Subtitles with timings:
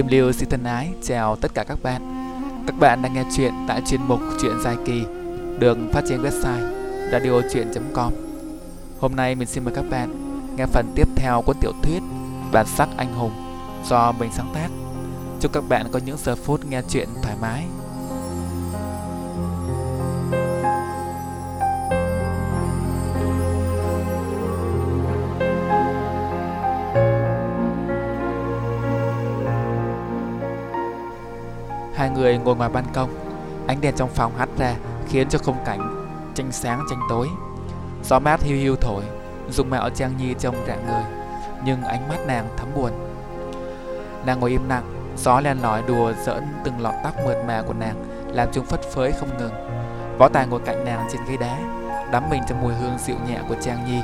[0.00, 2.32] Kim Lưu xin thân ái chào tất cả các bạn.
[2.66, 5.04] Các bạn đang nghe chuyện tại chuyên mục Chuyện dài kỳ,
[5.58, 6.72] được phát trên website
[7.12, 8.12] radiochuyen.com.
[9.00, 10.12] Hôm nay mình xin mời các bạn
[10.56, 12.02] nghe phần tiếp theo của tiểu thuyết
[12.52, 13.32] Bản sắc anh hùng
[13.84, 14.68] do mình sáng tác.
[15.40, 17.64] Chúc các bạn có những giờ phút nghe chuyện thoải mái.
[32.44, 33.10] Ngồi ngoài ban công.
[33.66, 34.74] Ánh đèn trong phòng hắt ra
[35.08, 36.00] Khiến cho khung cảnh
[36.34, 37.28] tranh sáng tranh tối.
[38.04, 39.02] Gió mát hiu hiu thổi
[39.50, 41.02] Dùng mạo Trang Nhi trông rạng người,
[41.64, 42.90] Nhưng ánh mắt nàng thấm buồn.
[44.26, 47.72] Nàng ngồi im lặng Gió len lỏi đùa giỡn từng lọn tóc mượt mà của
[47.72, 49.52] nàng Làm chúng phất phới không ngừng.
[50.18, 51.58] Võ Tài ngồi cạnh nàng trên ghế đá
[52.12, 54.00] Đắm mình trong mùi hương dịu nhẹ của Trang Nhi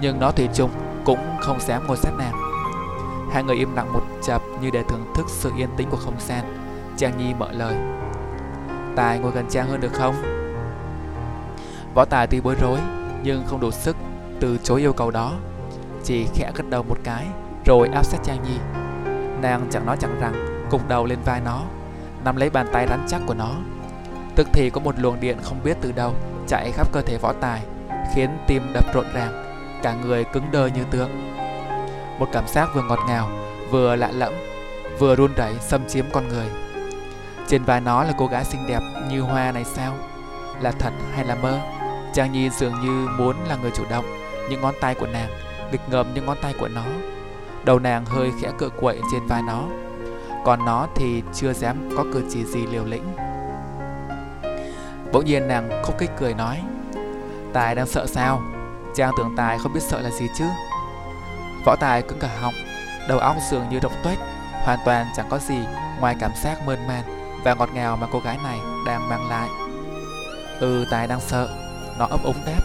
[0.00, 0.70] Nhưng nó thủy chung
[1.04, 2.32] cũng không dám ngồi sát nàng.
[3.32, 6.16] Hai người im lặng một chập như để thưởng thức sự yên tĩnh của không
[6.18, 6.44] gian.
[6.98, 7.74] Trang Nhi mở lời.
[8.96, 10.14] Tài ngồi gần Trang hơn được không?
[11.94, 12.78] Võ Tài tuy bối rối,
[13.22, 13.96] Nhưng không đủ sức
[14.40, 15.32] từ chối yêu cầu đó.
[16.04, 17.26] Chỉ khẽ gật đầu một cái,
[17.64, 18.58] Rồi áp sát Trang Nhi.
[19.42, 21.62] Nàng chẳng nói chẳng rằng, Cục đầu lên vai nó,
[22.24, 23.50] Nắm lấy bàn tay rắn chắc của nó.
[24.34, 26.14] Tức thì có một luồng điện không biết từ đâu
[26.46, 27.62] Chạy khắp cơ thể võ tài,
[28.14, 29.44] Khiến tim đập rộn ràng,
[29.82, 31.10] Cả người cứng đơ như tượng.
[32.18, 33.30] Một cảm giác vừa ngọt ngào,
[33.70, 34.32] Vừa lạ lẫm,
[34.98, 36.67] Vừa run rẩy xâm chiếm con người
[37.48, 39.94] trên vai nó là cô gái xinh đẹp như hoa này sao?
[40.60, 41.60] Là thật hay là mơ?
[42.14, 44.04] Trang Nhi dường như muốn là người chủ động,
[44.50, 45.28] Những ngón tay của nàng,
[45.72, 46.84] nghịch ngợm những ngón tay của nó
[47.64, 49.64] Đầu nàng hơi khẽ cựa quậy trên vai nó,
[50.44, 53.16] Còn nó thì chưa dám có cử chỉ gì liều lĩnh
[55.12, 56.60] Bỗng nhiên nàng khúc kích cười nói,
[57.52, 58.42] Tài đang sợ sao?
[58.96, 60.44] Trang tưởng Tài không biết sợ là gì chứ
[61.66, 62.54] Võ Tài cứng cả họng,
[63.08, 64.18] Đầu óc dường như động tuếch,
[64.64, 65.58] Hoàn toàn chẳng có gì
[66.00, 69.48] ngoài cảm giác mơn man và ngọt ngào mà cô gái này đang mang lại.
[70.60, 71.48] Ừ, Tài đang sợ,
[71.98, 72.60] nó ấp úng đáp.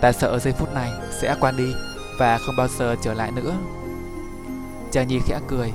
[0.00, 1.74] Tài sợ giây phút này sẽ qua đi
[2.18, 3.52] và không bao giờ trở lại nữa.
[4.90, 5.72] Chàng Nhi khẽ cười,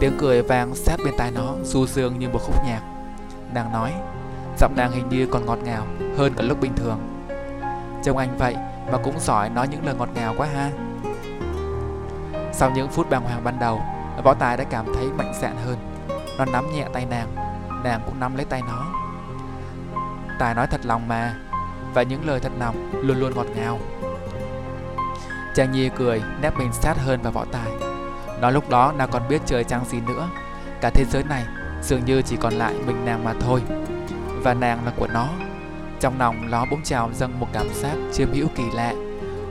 [0.00, 2.80] tiếng cười vang sát bên tai nó, du dương như một khúc nhạc.
[3.54, 3.92] Nàng nói,
[4.60, 6.98] giọng nàng hình như còn ngọt ngào hơn cả lúc bình thường.
[8.04, 8.56] Trông anh vậy
[8.92, 10.70] mà cũng giỏi nói những lời ngọt ngào quá ha.
[12.52, 13.80] Sau những phút bàng hoàng ban đầu,
[14.24, 15.76] võ tài đã cảm thấy mạnh dạn hơn.
[16.38, 17.51] Nó nắm nhẹ tay nàng
[17.84, 18.86] nàng cũng nắm lấy tay nó.
[20.38, 21.34] Tài nói thật lòng mà,
[21.94, 23.78] và những lời thật lòng luôn luôn ngọt ngào.
[25.54, 27.70] Chàng nhi cười nép mình sát hơn vào võ tài.
[28.40, 30.28] Nó lúc đó nào còn biết trời trăng gì nữa.
[30.80, 31.44] Cả thế giới này
[31.82, 33.62] dường như chỉ còn lại mình nàng mà thôi,
[34.42, 35.28] và nàng là của nó.
[36.00, 38.92] Trong lòng nó bỗng trào dâng một cảm giác chiếm hữu kỳ lạ.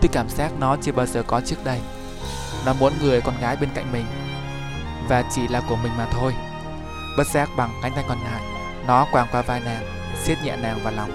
[0.02, 1.80] Tuy cảm giác nó chưa bao giờ có trước đây,
[2.66, 4.06] nó muốn người con gái bên cạnh mình,
[5.10, 6.34] và chỉ là của mình mà thôi.
[7.18, 8.42] Bất giác bằng cánh tay còn lại
[8.88, 9.84] Nó quàng qua vai nàng,
[10.24, 11.10] siết nhẹ nàng vào lòng.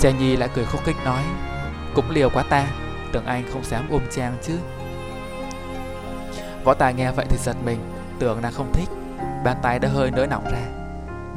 [0.00, 1.22] Trang Nhi lại cười khúc khích nói,
[1.94, 2.66] Cũng liều quá ta,
[3.12, 4.58] Tưởng anh không dám ôm Trang chứ.
[6.64, 7.78] Võ Tài nghe vậy thì giật mình,
[8.18, 8.88] Tưởng nàng không thích,
[9.44, 10.62] Bàn tay đã hơi nới nỏng ra.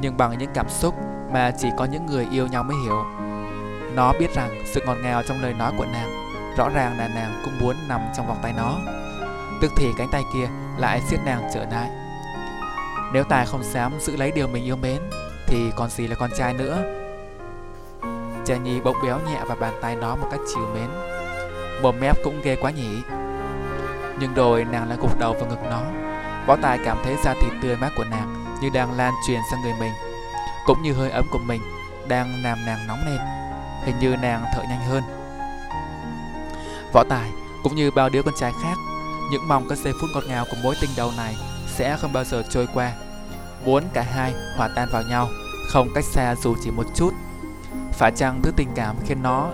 [0.02, 0.96] Nhưng bằng những cảm xúc
[1.32, 3.04] mà chỉ có những người yêu nhau mới hiểu,
[3.96, 6.10] Nó biết rằng sự ngọt ngào trong lời nói của nàng,
[6.58, 8.78] Rõ ràng là nàng cũng muốn nằm trong vòng tay nó.
[9.62, 10.48] Tức thì cánh tay kia
[10.78, 11.90] lại siết nàng trở lại
[13.14, 15.02] nếu Tài không dám giữ lấy điều mình yêu mến,
[15.48, 16.84] Thì còn gì là con trai nữa?
[18.46, 20.90] Trà Nhi bỗng béo nhẹ vào bàn tay nó một cách chiều mến.
[21.82, 23.02] Mồm mép cũng ghê quá nhỉ.
[24.20, 25.82] Nhưng rồi nàng lại gục đầu vào ngực nó.
[26.48, 29.62] Võ Tài cảm thấy da thịt tươi mát của nàng Như đang lan truyền sang
[29.62, 29.92] người mình,
[30.66, 31.62] Cũng như hơi ấm của mình
[32.08, 33.20] Đang làm nàng nóng lên.
[33.84, 35.04] Hình như nàng thở nhanh hơn.
[36.94, 37.32] Võ Tài,
[37.64, 38.78] cũng như bao đứa con trai khác,
[39.32, 41.36] Những mong có giây phút ngọt ngào của mối tình đầu này
[41.78, 42.92] sẽ không bao giờ trôi qua.
[43.66, 45.30] Muốn cả hai hòa tan vào nhau,
[45.70, 47.14] không cách xa dù chỉ một chút.
[47.94, 49.50] Phải chăng thứ tình cảm khiến nó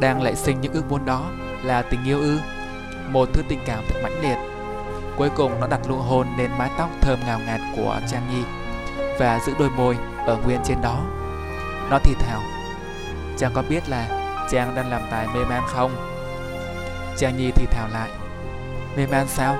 [0.00, 1.30] đang lại sinh những ước muốn đó
[1.62, 2.38] là tình yêu ư?
[3.10, 4.36] Một thứ tình cảm thật mãnh liệt.
[5.16, 8.42] Cuối cùng nó đặt nụ hôn lên mái tóc thơm ngào ngạt của Trang Nhi
[9.18, 11.00] và giữ đôi môi ở nguyên trên đó.
[11.90, 12.40] Nó thì thào,
[13.38, 14.08] Trang có biết là
[14.50, 15.90] Trang đang làm tài mê man không?
[17.18, 18.10] Trang Nhi thì thào lại,
[18.96, 19.56] mê man sao?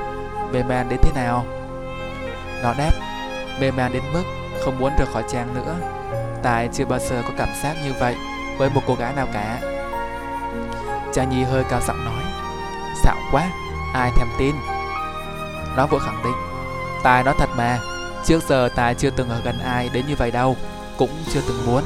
[0.53, 1.45] Mê man đến thế nào?
[2.63, 2.91] Nó đáp
[3.61, 4.25] Mê man đến mức
[4.65, 5.77] không muốn rời khỏi Trang nữa.
[6.43, 8.17] Tài chưa bao giờ có cảm giác như vậy
[8.59, 9.59] Với một cô gái nào cả.
[11.13, 12.23] Trang Nhi hơi cao giọng nói,
[13.05, 13.51] Xạo quá,
[13.95, 14.55] Ai thèm tin?
[15.77, 16.35] Nó vừa khẳng định,
[17.03, 17.79] Tài nói thật mà,
[18.25, 20.57] Trước giờ Tài chưa từng ở gần ai đến như vậy đâu,
[20.99, 21.83] Cũng chưa từng muốn.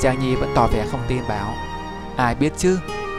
[0.00, 1.54] Trang Nhi vẫn tỏ vẻ không tin bảo,
[2.16, 2.78] Ai biết chứ,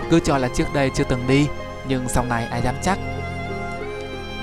[0.10, 1.48] Cứ cho là trước đây chưa từng đi,
[1.88, 3.00] Nhưng sau này ai dám chắc?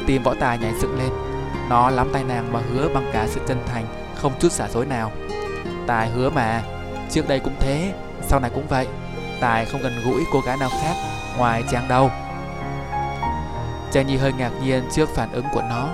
[0.06, 1.31] Tim võ tài nhảy dựng lên.
[1.68, 4.86] Nó lắm tay nàng mà hứa bằng cả sự chân thành, Không chút xả dối
[4.86, 5.12] nào.
[5.86, 6.62] Tài hứa mà.
[7.10, 8.86] Trước đây cũng thế, Sau này cũng vậy.
[9.40, 10.94] Tài không gần gũi cô gái nào khác,
[11.38, 12.10] Ngoài chàng đâu.
[13.92, 15.88] Trang Nhi hơi ngạc nhiên trước phản ứng của nó.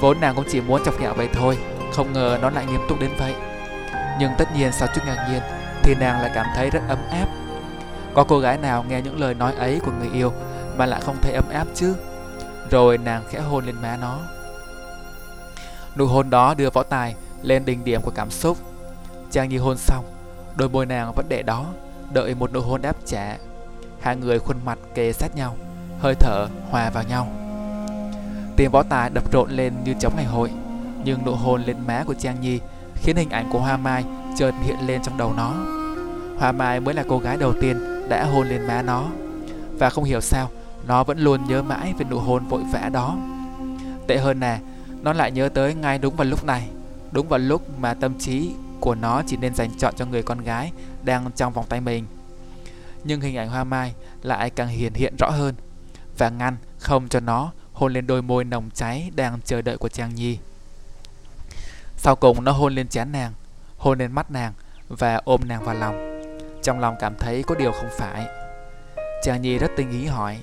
[0.00, 1.58] Vốn nàng cũng chỉ muốn chọc ghẹo vậy thôi,
[1.92, 3.34] Không ngờ nó lại nghiêm túc đến vậy.
[4.18, 5.42] Nhưng tất nhiên sau chút ngạc nhiên,
[5.82, 7.26] Thì nàng lại cảm thấy rất ấm áp.
[8.14, 10.32] Có cô gái nào nghe những lời nói ấy của người yêu
[10.76, 11.94] Mà lại không thấy ấm áp chứ?
[12.70, 14.18] Rồi nàng khẽ hôn lên má nó.
[15.96, 18.58] Nụ hôn đó đưa võ tài lên đỉnh điểm của cảm xúc.
[19.30, 20.04] Trang Nhi hôn xong,
[20.56, 21.66] Đôi môi nàng vẫn để đó,
[22.12, 23.36] Đợi một nụ hôn đáp trả.
[24.00, 25.56] Hai người khuôn mặt kề sát nhau,
[26.00, 27.28] Hơi thở hòa vào nhau.
[28.56, 30.50] Tim võ tài đập rộn lên như chống ngày hội,
[31.04, 32.60] Nhưng nụ hôn lên má của Trang Nhi
[32.94, 34.04] Khiến hình ảnh của Hoa Mai
[34.36, 35.54] chợt hiện lên trong đầu nó.
[36.38, 39.04] Hoa Mai mới là cô gái đầu tiên đã hôn lên má nó,
[39.78, 40.50] Và không hiểu sao,
[40.86, 43.16] Nó vẫn luôn nhớ mãi về nụ hôn vội vã đó.
[44.06, 44.58] Tệ hơn là
[45.02, 46.68] nó lại nhớ tới ngay đúng vào lúc này
[47.12, 50.40] Đúng vào lúc mà tâm trí của nó chỉ nên dành chọn cho người con
[50.40, 50.72] gái
[51.02, 52.06] đang trong vòng tay mình.
[53.04, 55.54] Nhưng hình ảnh Hoa Mai lại càng hiển hiện rõ hơn
[56.18, 59.88] và ngăn không cho nó hôn lên đôi môi nồng cháy đang chờ đợi của
[59.88, 60.38] Trang Nhi.
[61.96, 63.32] Sau cùng nó hôn lên chán nàng,
[63.76, 64.52] hôn lên mắt nàng
[64.88, 66.22] và ôm nàng vào lòng.
[66.62, 68.26] Trong lòng cảm thấy có điều không phải.
[69.22, 70.38] Trang Nhi rất tinh ý hỏi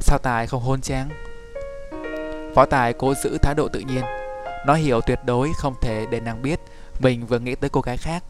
[0.00, 1.31] Sao Tài không hôn Trang?
[2.54, 4.04] Phó Tài cố giữ thái độ tự nhiên.
[4.66, 6.60] Nó hiểu tuyệt đối không thể để nàng biết
[6.98, 8.24] Mình vừa nghĩ tới cô gái khác.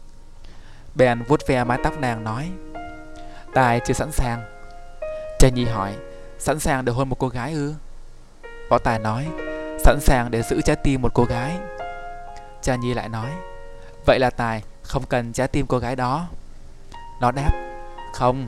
[0.95, 2.51] Bèn vuốt ve mái tóc nàng nói,
[3.53, 4.41] Tài chưa sẵn sàng.
[5.39, 5.93] Trần Nhi hỏi,
[6.39, 7.73] Sẵn sàng để hôn một cô gái ư?
[8.69, 9.27] Võ Tài nói,
[9.79, 11.57] Sẵn sàng để giữ trái tim một cô gái.
[12.61, 13.29] Trần Nhi lại nói,
[14.05, 16.27] Vậy là Tài không cần trái tim cô gái đó.
[17.21, 17.51] Nó đáp,
[18.13, 18.47] Không,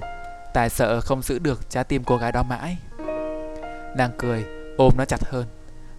[0.54, 2.78] Tài sợ không giữ được trái tim cô gái đó mãi.
[3.98, 4.46] Nàng cười,
[4.78, 5.46] Ôm nó chặt hơn.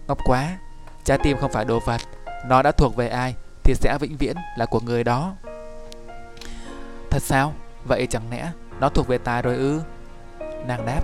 [0.07, 0.57] Ngốc quá.
[1.03, 2.01] Trái tim không phải đồ vật.
[2.45, 5.33] Nó đã thuộc về ai Thì sẽ vĩnh viễn là của người đó.
[7.09, 7.53] Thật sao?
[7.85, 9.81] Vậy chẳng lẽ nó thuộc về Tài rồi ư?
[10.67, 11.01] Nàng đáp,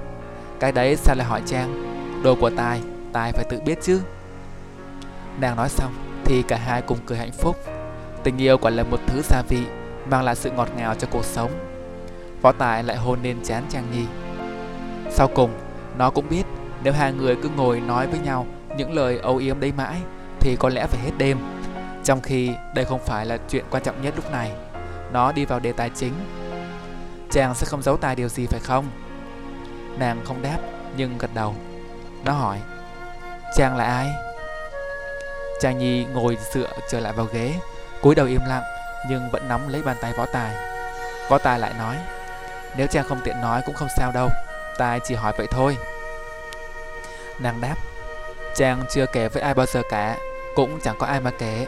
[0.60, 1.94] Cái đấy sao lại hỏi Trang?
[2.24, 2.82] Đồ của Tài
[3.14, 4.02] Tài phải tự biết chứ.
[5.40, 5.94] Nàng nói xong
[6.26, 7.56] Thì cả hai cùng cười hạnh phúc.
[8.24, 9.64] Tình yêu quả là một thứ gia vị,
[10.10, 11.52] Mang lại sự ngọt ngào cho cuộc sống.
[12.42, 14.06] Võ Tài lại hôn lên chán Trang Nhi.
[15.12, 15.52] Sau cùng,
[15.98, 16.44] Nó cũng biết
[16.84, 18.48] Nếu hai người cứ ngồi nói với nhau
[18.78, 19.98] những lời âu yếm đấy mãi
[20.40, 21.38] Thì có lẽ phải hết đêm.
[22.04, 24.52] Trong khi đây không phải là chuyện quan trọng nhất lúc này,
[25.12, 26.14] Nó đi vào đề tài chính.
[27.32, 28.86] Chàng sẽ không giấu tài điều gì phải không?
[30.00, 30.58] Nàng không đáp,
[30.98, 31.56] Nhưng gật đầu.
[32.26, 32.60] Nó hỏi,
[33.56, 34.12] Chàng là ai?
[35.62, 37.54] Chàng Nhi ngồi dựa trở lại vào ghế,
[38.02, 38.64] cúi đầu im lặng,
[39.10, 40.56] Nhưng vẫn nắm lấy bàn tay võ tài.
[41.30, 41.96] Võ tài lại nói,
[42.78, 44.30] Nếu chàng không tiện nói cũng không sao đâu
[44.78, 45.78] Tài chỉ hỏi vậy thôi.
[47.40, 47.76] Nàng đáp
[48.56, 50.18] Trang chưa kể với ai bao giờ cả,
[50.56, 51.68] Cũng chẳng có ai mà kể.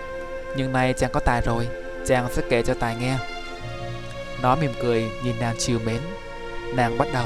[0.56, 1.68] Nhưng nay Trang có tài rồi,
[2.08, 3.18] Trang sẽ kể cho Tài nghe.
[4.42, 6.02] Nó mỉm cười nhìn nàng chiều mến.
[6.76, 7.26] Nàng bắt đầu.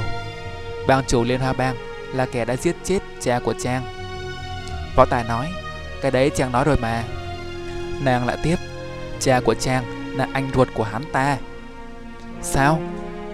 [0.86, 1.76] Bang chủ Liên Hoa Bang
[2.14, 3.82] là kẻ đã giết chết cha của Trang.
[4.96, 5.48] Võ Tài nói,
[6.02, 7.04] Cái đấy Trang nói rồi mà.
[8.02, 8.56] Nàng lại tiếp,
[9.20, 11.36] Cha của Trang là anh ruột của hắn ta.
[12.42, 12.80] Sao?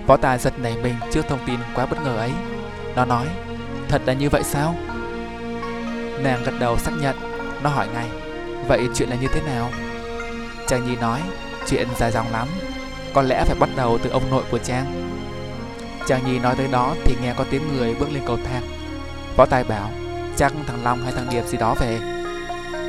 [0.06, 2.30] Võ Tài giật nảy mình trước thông tin quá bất ngờ ấy.
[2.96, 3.26] Nó nói,
[3.88, 4.74] Thật là như vậy sao?
[6.22, 7.16] Nàng gật đầu xác nhận.
[7.62, 8.06] Nó hỏi ngay,
[8.68, 9.70] Vậy chuyện là như thế nào?
[10.68, 11.20] Trang Nhi nói,
[11.66, 12.48] Chuyện dài dòng lắm.
[13.14, 15.06] Có lẽ phải bắt đầu từ ông nội của Trang
[16.06, 18.62] Trang Nhi nói tới đó thì nghe có tiếng người bước lên cầu thang.
[19.36, 19.90] Võ Tài bảo,
[20.36, 21.98] Chắc thằng Long hay thằng Điệp gì đó về.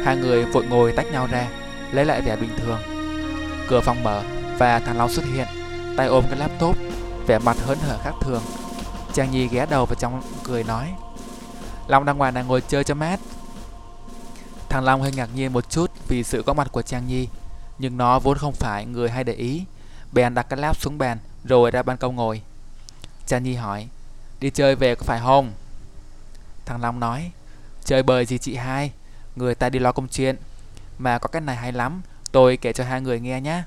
[0.04, 1.48] Hai người vội ngồi tách nhau ra,
[1.92, 2.80] Lấy lại vẻ bình thường.
[3.70, 4.22] Cửa phòng mở
[4.58, 5.48] và thằng Long xuất hiện,
[5.98, 6.76] Tay ôm cái laptop,
[7.28, 8.42] Vẻ mặt hớn hở khác thường.
[9.14, 10.94] Trang Nhi ghé đầu vào trong cười nói
[11.88, 13.20] Long đang ngoài này ngồi chơi cho mát.
[14.70, 17.28] Thằng Long hơi ngạc nhiên một chút Vì sự có mặt của Trang Nhi,
[17.78, 19.64] Nhưng nó vốn không phải người hay để ý.
[20.12, 22.42] Bèn đặt cái láp xuống bàn, Rồi ra ban công ngồi.
[23.26, 23.88] Trang Nhi hỏi,
[24.40, 25.52] Đi chơi về có phải không?
[26.66, 27.32] Thằng Long nói,
[27.86, 28.92] Chơi bời gì chị hai,
[29.36, 30.36] Người ta đi lo công chuyện.
[30.98, 32.02] Mà có cái này hay lắm,
[32.32, 33.64] Tôi kể cho hai người nghe nhé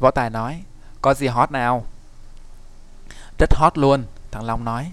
[0.00, 0.62] Võ Tài nói,
[1.02, 1.84] Có gì hot nào?
[3.38, 4.92] Rất hot luôn, Thằng Long nói.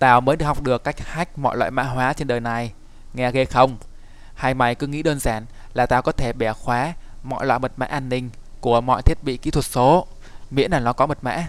[0.00, 2.72] Tao mới được học được cách hack mọi loại mã hóa trên đời này.
[3.14, 3.76] Nghe ghê không?
[4.34, 7.72] Hay mày cứ nghĩ đơn giản là tao có thể bẻ khóa mọi loại mật
[7.76, 8.30] mã an ninh
[8.60, 10.06] của mọi thiết bị kỹ thuật số,
[10.50, 11.46] miễn là nó có mật mã.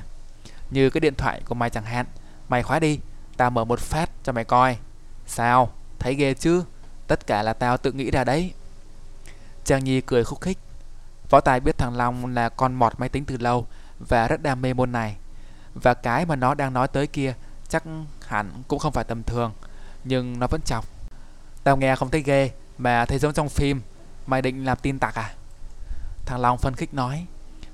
[0.71, 2.05] Như cái điện thoại của mày chẳng hạn.
[2.49, 2.99] Mày khóa đi,
[3.37, 4.77] tao mở một phát cho mày coi.
[5.25, 5.71] Sao?
[5.99, 6.63] Thấy ghê chứ?
[7.07, 8.53] Tất cả là tao tự nghĩ ra đấy.
[9.65, 10.57] Trang nhi cười khúc khích.
[11.29, 13.67] Võ tài biết thằng long là con mọt máy tính từ lâu
[13.99, 15.15] và rất đam mê môn này.
[15.73, 17.33] Và cái mà nó đang nói tới kia
[17.71, 17.83] chắc
[18.27, 19.51] hẳn cũng không phải tầm thường,
[20.03, 20.85] Nhưng nó vẫn chọc.
[21.63, 23.81] Tao nghe không thấy ghê, Mà thấy giống trong phim,
[24.27, 25.33] Mày định làm tin tặc à?
[26.25, 27.25] Thằng Long phân khích nói,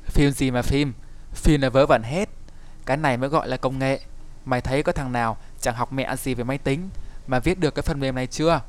[0.05, 0.93] Phim gì mà phim?
[1.33, 2.29] Phim là vớ vẩn hết.
[2.85, 3.99] Cái này mới gọi là công nghệ.
[4.45, 6.89] Mày thấy có thằng nào chẳng học mẹ gì về máy tính
[7.27, 8.61] Mà viết được cái phần mềm này chưa?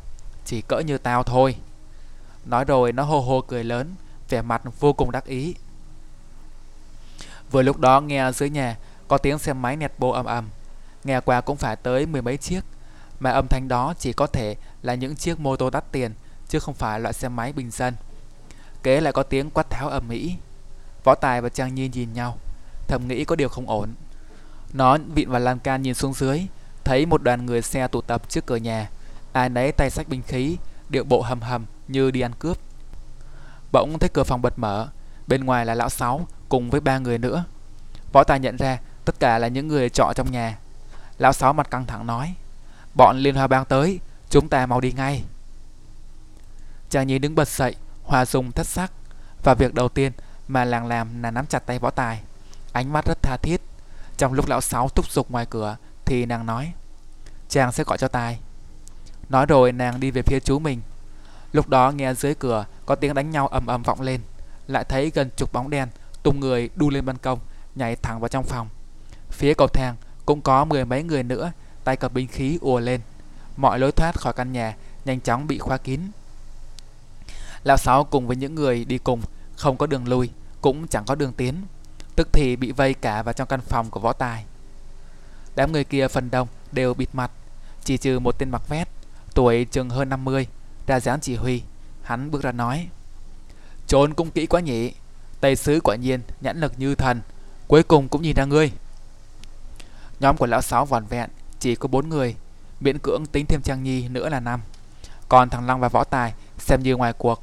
[0.44, 1.56] Chỉ cỡ như tao thôi.
[2.44, 3.94] Nói rồi nó hô hô cười lớn,
[4.28, 5.54] Vẻ mặt vô cùng đắc ý.
[7.50, 8.76] Vừa lúc đó nghe dưới nhà
[9.08, 10.49] Có tiếng xe máy nẹt bô ầm ầm.
[11.04, 12.60] Nghe qua cũng phải tới mười mấy chiếc.
[13.20, 16.12] Mà âm thanh đó chỉ có thể là những chiếc mô tô đắt tiền,
[16.48, 17.94] Chứ không phải loại xe máy bình dân.
[18.82, 20.36] Kế lại có tiếng quát tháo ầm mỹ
[21.04, 22.38] Võ Tài và Trang Nhi nhìn nhau,
[22.88, 23.94] Thầm nghĩ có điều không ổn.
[24.72, 26.46] Nó vịn vào lan can nhìn xuống dưới,
[26.84, 28.90] Thấy một đoàn người xe tụ tập trước cửa nhà.
[29.32, 30.56] Ai nấy tay sách binh khí,
[30.88, 32.58] Điệu bộ hầm hầm như đi ăn cướp.
[33.72, 34.88] Bỗng thấy cửa phòng bật mở,
[35.26, 37.44] Bên ngoài là lão Sáu cùng với ba người nữa.
[38.12, 40.58] Võ Tài nhận ra tất cả là những người trọ trong nhà.
[41.18, 42.34] Lão Sáu mặt căng thẳng nói,
[42.94, 45.25] Bọn Liên Hoa Bang tới, Chúng ta mau đi ngay.
[46.90, 48.92] Chàng nhi đứng bật dậy Hòa dùng thất sắc,
[49.42, 50.12] Và việc đầu tiên
[50.48, 52.20] mà làng làm là nắm chặt tay võ tài.
[52.72, 53.60] Ánh mắt rất tha thiết.
[54.16, 56.72] Trong lúc lão Sáu thúc giục ngoài cửa Thì nàng nói,
[57.48, 58.38] Chàng sẽ gọi cho tài.
[59.28, 60.80] Nói rồi nàng đi về phía chú mình.
[61.52, 64.20] Lúc đó nghe dưới cửa Có tiếng đánh nhau ầm ầm vọng lên,
[64.66, 65.88] Lại thấy gần chục bóng đen
[66.22, 67.38] Tung người đu lên ban công,
[67.75, 68.68] Nhảy thẳng vào trong phòng.
[69.30, 69.96] Phía cầu thang
[70.28, 71.52] cũng có mười mấy người nữa,
[71.85, 73.00] Tay cầm binh khí ùa lên.
[73.56, 76.00] Mọi lối thoát khỏi căn nhà Nhanh chóng bị khóa kín.
[77.64, 79.23] Lão Sáu cùng với những người đi cùng,
[79.56, 80.30] Không có đường lui,
[80.61, 81.54] Cũng chẳng có đường tiến.
[82.16, 84.44] Tức thì bị vây cả vào trong căn phòng của võ tài.
[85.56, 87.30] Đám người kia phần đông đều bịt mặt,
[87.85, 88.88] Chỉ trừ một tên mặc vét,
[89.35, 90.47] Tuổi chừng hơn 50
[90.87, 91.62] Ra dáng chỉ huy.
[92.02, 92.88] Hắn bước ra nói,
[93.87, 94.92] Trốn cũng kỹ quá nhỉ.
[95.40, 97.20] Tây sứ quả nhiên nhãn lực như thần,
[97.68, 98.73] Cuối cùng cũng nhìn ra ngươi.
[100.20, 102.37] Nhóm của lão sáu vòn vẹn Chỉ có bốn người
[102.80, 104.60] Miễn cưỡng tính thêm Trang Nhi nữa là năm.
[105.28, 107.42] Còn thằng Long và Võ Tài xem như ngoài cuộc.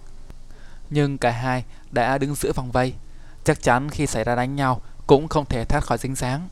[0.89, 2.93] Nhưng cả hai đã đứng giữa vòng vây.
[3.43, 6.47] Chắc chắn khi xảy ra đánh nhau Cũng không thể thoát khỏi dính dáng.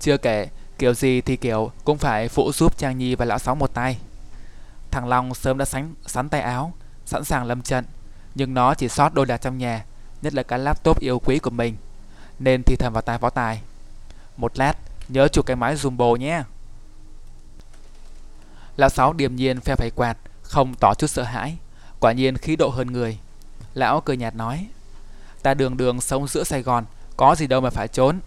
[0.00, 3.54] Chưa kể kiểu gì thì kiểu Cũng phải phụ giúp Trang Nhi và lão sáu
[3.54, 3.98] một tay.
[4.90, 6.72] Thằng Long sớm đã sánh, sắn tay áo
[7.06, 7.84] Sẵn sàng lâm trận.
[8.34, 9.84] Nhưng nó chỉ sót đôi đạc trong nhà
[10.22, 11.76] Nhất là cái laptop yêu quý của mình.
[12.38, 13.62] Nên thì thầm vào tai võ tài.
[14.36, 14.74] Một lát
[15.12, 16.42] nhớ chụp cái máy Zumbo nhé.
[18.76, 21.56] Lão Sáu điềm nhiên phe phẩy quạt, Không tỏ chút sợ hãi.
[22.00, 23.18] Quả nhiên khí độ hơn người.
[23.74, 24.66] Lão cười nhạt nói,
[25.42, 26.84] Ta đường đường sống giữa Sài Gòn,
[27.16, 28.20] Có gì đâu mà phải trốn.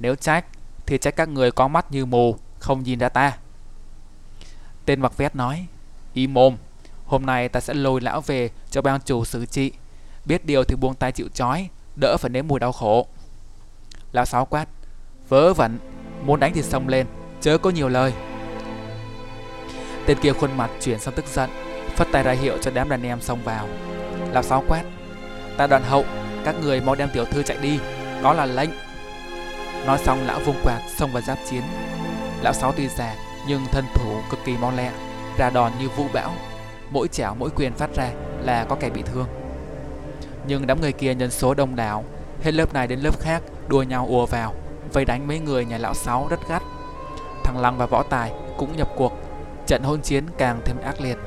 [0.00, 0.44] Nếu trách,
[0.86, 3.38] thì trách các người có mắt như mù, Không nhìn ra ta.
[4.84, 5.66] Tên mặc vét nói
[6.14, 6.56] Y mồm,
[7.06, 9.72] Hôm nay ta sẽ lôi lão về cho ban chủ xử trị.
[10.24, 13.06] Biết điều thì buông tay chịu chói Đỡ phải nếm mùi đau khổ.
[14.12, 14.68] Lão Sáu quát,
[15.28, 15.78] Vớ vẩn.
[16.24, 17.06] Muốn đánh thì xông lên,
[17.40, 18.12] Chớ có nhiều lời.
[20.06, 21.50] Tên kia khuôn mặt chuyển sang tức giận,
[21.96, 23.68] Phất tay ra hiệu cho đám đàn em xông vào.
[24.32, 24.82] Lão Sáu quát,
[25.56, 26.04] Ta đoàn hậu,
[26.44, 27.78] Các người mau đem tiểu thư chạy đi,
[28.22, 28.70] Đó là lệnh.
[29.86, 31.62] Nói xong, lão vung quạt xông vào giáp chiến.
[32.42, 33.14] Lão Sáu tuy già,
[33.48, 34.90] Nhưng thân thủ cực kỳ mau lẹ,
[35.38, 36.34] Ra đòn như vũ bão.
[36.90, 38.10] Mỗi chảo, mỗi quyền phát ra
[38.42, 39.26] là có kẻ bị thương.
[40.46, 42.04] Nhưng đám người kia nhân số đông đảo,
[42.42, 44.54] Hết lớp này đến lớp khác, Đua nhau ùa vào.
[44.92, 46.62] Vây đánh mấy người nhà lão Sáu rất gắt.
[47.44, 49.12] Thằng Lăng và Võ Tài cũng nhập cuộc,
[49.66, 51.18] Trận hôn chiến càng thêm ác liệt.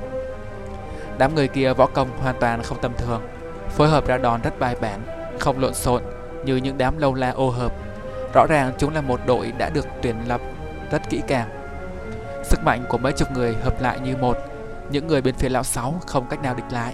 [1.17, 3.21] Đám người kia võ công hoàn toàn không tầm thường,
[3.69, 5.01] Phối hợp ra đòn rất bài bản,
[5.39, 6.03] Không lộn xộn
[6.45, 7.73] như những đám lâu la ô hợp.
[8.33, 10.41] Rõ ràng chúng là một đội đã được tuyển lập
[10.91, 11.49] rất kỹ càng.
[12.43, 14.37] Sức mạnh của mấy chục người hợp lại như một,
[14.91, 16.93] Những người bên phía lão sáu không cách nào địch lại.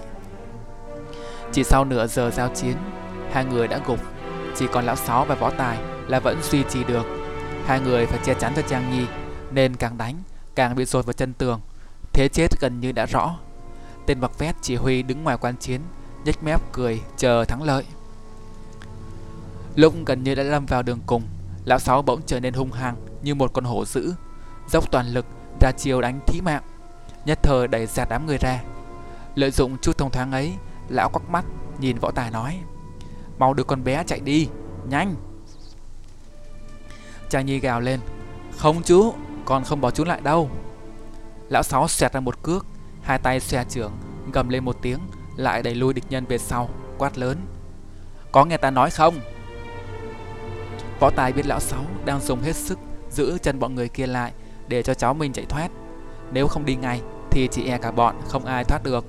[1.52, 2.76] Chỉ sau nửa giờ giao chiến,
[3.32, 3.98] Hai người đã gục,
[4.56, 7.06] Chỉ còn lão sáu và võ tài là vẫn duy trì được.
[7.66, 9.06] Hai người phải che chắn cho Trang Nhi,
[9.50, 10.14] Nên càng đánh,
[10.54, 11.60] càng bị dồn vào chân tường.
[12.12, 13.38] Thế chết gần như đã rõ.
[14.06, 15.80] Tên mặc vét chỉ huy đứng ngoài quan chiến,
[16.24, 17.84] nhếch mép cười chờ thắng lợi.
[19.74, 21.22] Lúc gần như đã lâm vào đường cùng,
[21.64, 24.14] Lão Sáu bỗng trở nên hung hăng Như một con hổ dữ,
[24.68, 25.26] Dốc toàn lực
[25.60, 26.62] ra chiều đánh thí mạng,
[27.24, 28.62] Nhất thời đẩy giạt đám người ra.
[29.34, 30.52] Lợi dụng chút thông thoáng ấy,
[30.88, 31.44] Lão quắc mắt
[31.80, 32.60] nhìn võ tài nói,
[33.38, 34.48] Mau đưa con bé chạy đi,
[34.88, 35.14] Nhanh!
[37.30, 38.00] Trang Nhi gào lên.
[38.56, 40.50] Không chú, Con không bỏ chú lại đâu.
[41.48, 42.66] Lão Sáu xẹt ra một cước,
[43.02, 43.92] Hai tay xòe trưởng,
[44.32, 44.98] Gầm lên một tiếng,
[45.36, 46.68] Lại đẩy lui địch nhân về sau,
[46.98, 47.38] Quát lớn.
[48.32, 49.14] Có nghe ta nói không?
[51.00, 52.78] Võ Tài biết lão Sáu đang dùng hết sức
[53.10, 54.32] Giữ chân bọn người kia lại
[54.68, 55.68] Để cho cháu mình chạy thoát.
[56.32, 59.04] Nếu không đi ngay, Thì chỉ e cả bọn không ai thoát được.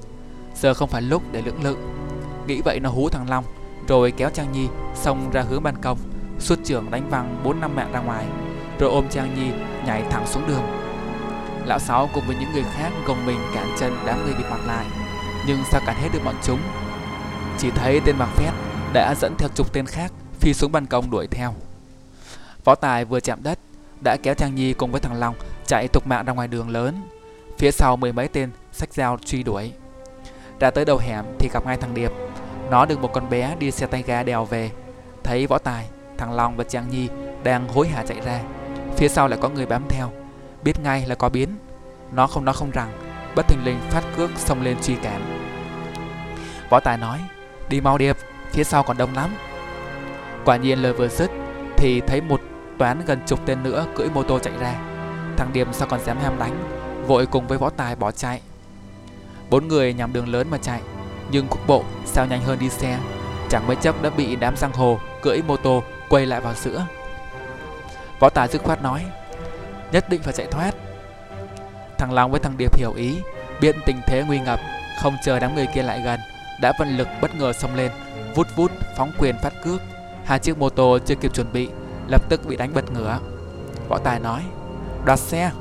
[0.55, 1.77] Giờ không phải lúc để lưỡng lự.
[2.47, 3.45] Nghĩ vậy nó hú thằng Long,
[3.87, 5.97] Rồi kéo Trang Nhi Xông ra hướng ban công
[6.39, 8.25] Xuất trường đánh văng 4 năm mạng ra ngoài
[8.79, 9.51] Rồi ôm Trang Nhi
[9.85, 10.63] nhảy thẳng xuống đường.
[11.65, 14.59] Lão Sáu cùng với những người khác gồng mình cản chân đám người bị mặt
[14.67, 14.85] lại
[15.47, 16.59] Nhưng sao cản hết được bọn chúng
[17.57, 18.53] Chỉ thấy tên mặc Phét
[18.93, 21.53] đã dẫn theo chục tên khác phi xuống ban công đuổi theo.
[22.63, 23.59] Võ Tài vừa chạm đất
[24.03, 27.01] đã kéo Trang Nhi cùng với thằng Long chạy tục mạng ra ngoài đường lớn
[27.57, 29.71] Phía sau mười mấy tên sách dao truy đuổi.
[30.59, 32.11] Ra tới đầu hẻm thì gặp ngay thằng Điệp
[32.69, 34.71] Nó được một con bé đi xe tay ga đèo về
[35.23, 35.87] Thấy Võ Tài,
[36.19, 37.07] thằng Long và Trang Nhi
[37.43, 38.39] đang hối hả chạy ra.
[38.97, 40.11] Phía sau lại có người bám theo.
[40.63, 41.49] Biết ngay là có biến.
[42.11, 42.91] Nó không nói không rằng
[43.35, 45.45] Bất thình lình phát cước xông lên truy cản
[46.69, 47.19] Võ Tài nói
[47.69, 48.17] Đi mau Điệp,
[48.51, 49.29] phía sau còn đông lắm.
[50.45, 51.31] Quả nhiên lời vừa dứt
[51.77, 52.41] Thì thấy một
[52.77, 54.73] toán gần chục tên nữa cưỡi mô tô chạy ra.
[55.37, 56.63] Thằng Điệp sao còn dám ham đánh
[57.07, 58.41] Vội cùng với Võ Tài bỏ chạy.
[59.49, 60.81] Bốn người nhằm đường lớn mà chạy
[61.31, 62.99] Nhưng khúc bộ sao nhanh hơn đi xe.
[63.49, 66.85] Chẳng mấy chốc đã bị đám giang hồ Cưỡi mô tô quay lại vào giữa.
[68.19, 69.05] Võ Tài dứt khoát nói,
[69.91, 70.71] Nhất định phải chạy thoát.
[71.97, 73.21] Thằng Long với thằng Điệp hiểu ý,
[73.61, 74.59] Biết tình thế nguy ngập,
[75.03, 76.19] Không chờ đám người kia lại gần,
[76.61, 77.91] Đã vận lực bất ngờ xông lên,
[78.35, 79.81] Vút vút phóng quyền phát cước.
[80.25, 81.69] Hai chiếc mô tô chưa kịp chuẩn bị,
[82.07, 83.19] Lập tức bị đánh bật ngửa.
[83.89, 84.41] Võ Tài nói,
[85.05, 85.51] Đoạt xe.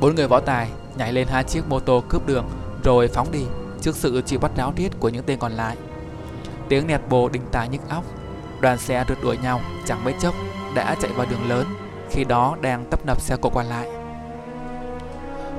[0.00, 2.44] Bốn người võ tài nhảy lên hai chiếc mô tô cướp đường,
[2.84, 3.44] Rồi phóng đi,
[3.80, 5.76] Trước sự chịu bắt ráo riết của những tên còn lại.
[6.68, 8.04] Tiếng nẹt bồ đình tài nhức óc
[8.60, 10.34] Đoàn xe rượt đuổi nhau, chẳng mấy chốc,
[10.74, 11.66] Đã chạy vào đường lớn.
[12.10, 13.88] Khi đó đang tấp nập xe cộ qua lại.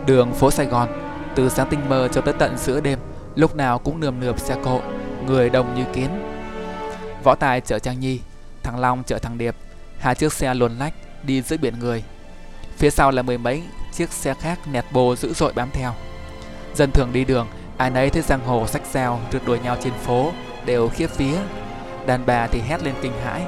[0.05, 0.89] Đường phố Sài Gòn,
[1.35, 2.99] Từ sáng tinh mơ cho tới tận giữa đêm,
[3.35, 4.81] Lúc nào cũng nườm nượp xe cộ,
[5.25, 6.09] Người đông như kiến.
[7.23, 8.19] Võ Tài chở Trang Nhi,
[8.63, 9.55] Thằng Long chở thằng Điệp,
[9.99, 12.03] Hai chiếc xe luồn lách đi giữa biển người.
[12.77, 15.93] Phía sau là mười mấy chiếc xe khác nẹt bô dữ dội bám theo.
[16.75, 19.93] Dân thường đi đường, Ai nấy thấy giang hồ sách sao rượt đuổi nhau trên
[19.93, 20.31] phố,
[20.65, 21.37] Đều khiếp vía.
[22.07, 23.41] Đàn bà thì hét lên kinh hãi.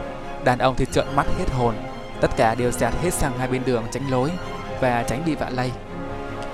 [0.43, 1.75] Đàn ông thì trợn mắt hết hồn.
[2.21, 4.31] Tất cả đều dạt hết sang hai bên đường tránh lối
[4.81, 5.71] Và tránh bị vạ lây.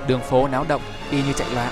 [0.08, 1.72] Đường phố náo động, y như chạy loạn.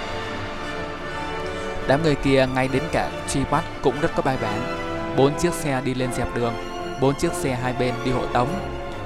[1.88, 4.78] Đám người kia ngay đến cả truy bắt cũng rất có bài bản.
[5.18, 6.54] Bốn chiếc xe đi lên dẹp đường,
[7.02, 8.48] Bốn chiếc xe hai bên đi hộ tống,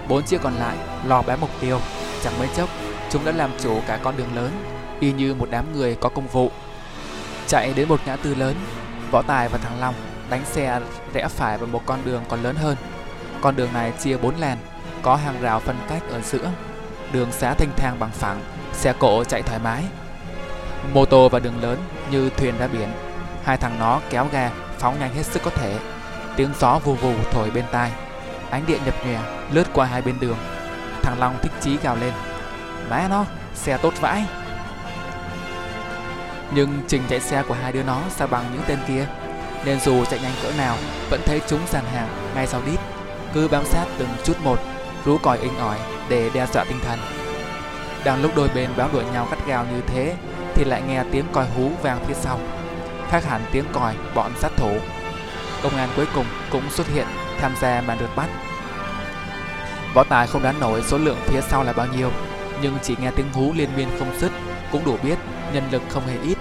[0.08, 1.80] Bốn chiếc còn lại lò bám mục tiêu.
[2.24, 2.70] Chẳng mấy chốc,
[3.12, 4.52] chúng đã làm chủ cả con đường lớn,
[5.00, 6.52] Y như một đám người có công vụ.
[7.48, 8.56] Chạy đến một ngã tư lớn,
[9.12, 9.94] Võ Tài và thằng Long
[10.30, 10.80] đánh xe
[11.14, 12.78] rẽ phải vào một con đường còn lớn hơn.
[13.42, 14.58] Con đường này chia bốn làn
[15.02, 16.52] Có hàng rào phân cách ở giữa.
[17.12, 18.42] Đường xá thanh thang bằng phẳng
[18.74, 19.84] Xe cộ chạy thoải mái.
[20.94, 21.78] Mô tô và đường lớn
[22.12, 22.90] như thuyền ra biển
[23.44, 25.80] Hai thằng nó kéo ga phóng nhanh hết sức có thể.
[26.36, 27.92] Tiếng gió vù vù thổi bên tai
[28.50, 29.20] Ánh điện nhập nhòe
[29.52, 30.38] lướt qua hai bên đường.
[31.04, 32.14] Thằng Long thích chí gào lên
[32.90, 34.26] Má nó, xe tốt vãi.
[36.54, 39.08] Nhưng trình chạy xe của hai đứa nó sao bằng những tên kia.
[39.66, 40.78] Nên dù chạy nhanh cỡ nào,
[41.10, 42.80] Vẫn thấy chúng dàn hàng ngay sau đít.
[43.34, 44.60] Cứ bám sát từng chút một,
[45.06, 45.78] Rú còi inh ỏi
[46.10, 47.00] để đe dọa tinh thần.
[48.06, 50.16] Đang lúc đôi bên bám đuổi nhau gắt gao như thế,
[50.56, 52.40] Thì lại nghe tiếng còi hú vang phía sau.
[53.10, 54.72] Khác hẳn tiếng còi bọn sát thủ.
[55.64, 57.08] Công an cuối cùng cũng xuất hiện
[57.40, 58.30] tham gia màn được bắt.
[59.94, 62.12] Võ Tài không đoán nổi số lượng phía sau là bao nhiêu,
[62.62, 64.32] Nhưng chỉ nghe tiếng hú liên miên không dứt,
[64.72, 65.18] Cũng đủ biết
[65.54, 66.38] nhân lực không hề ít.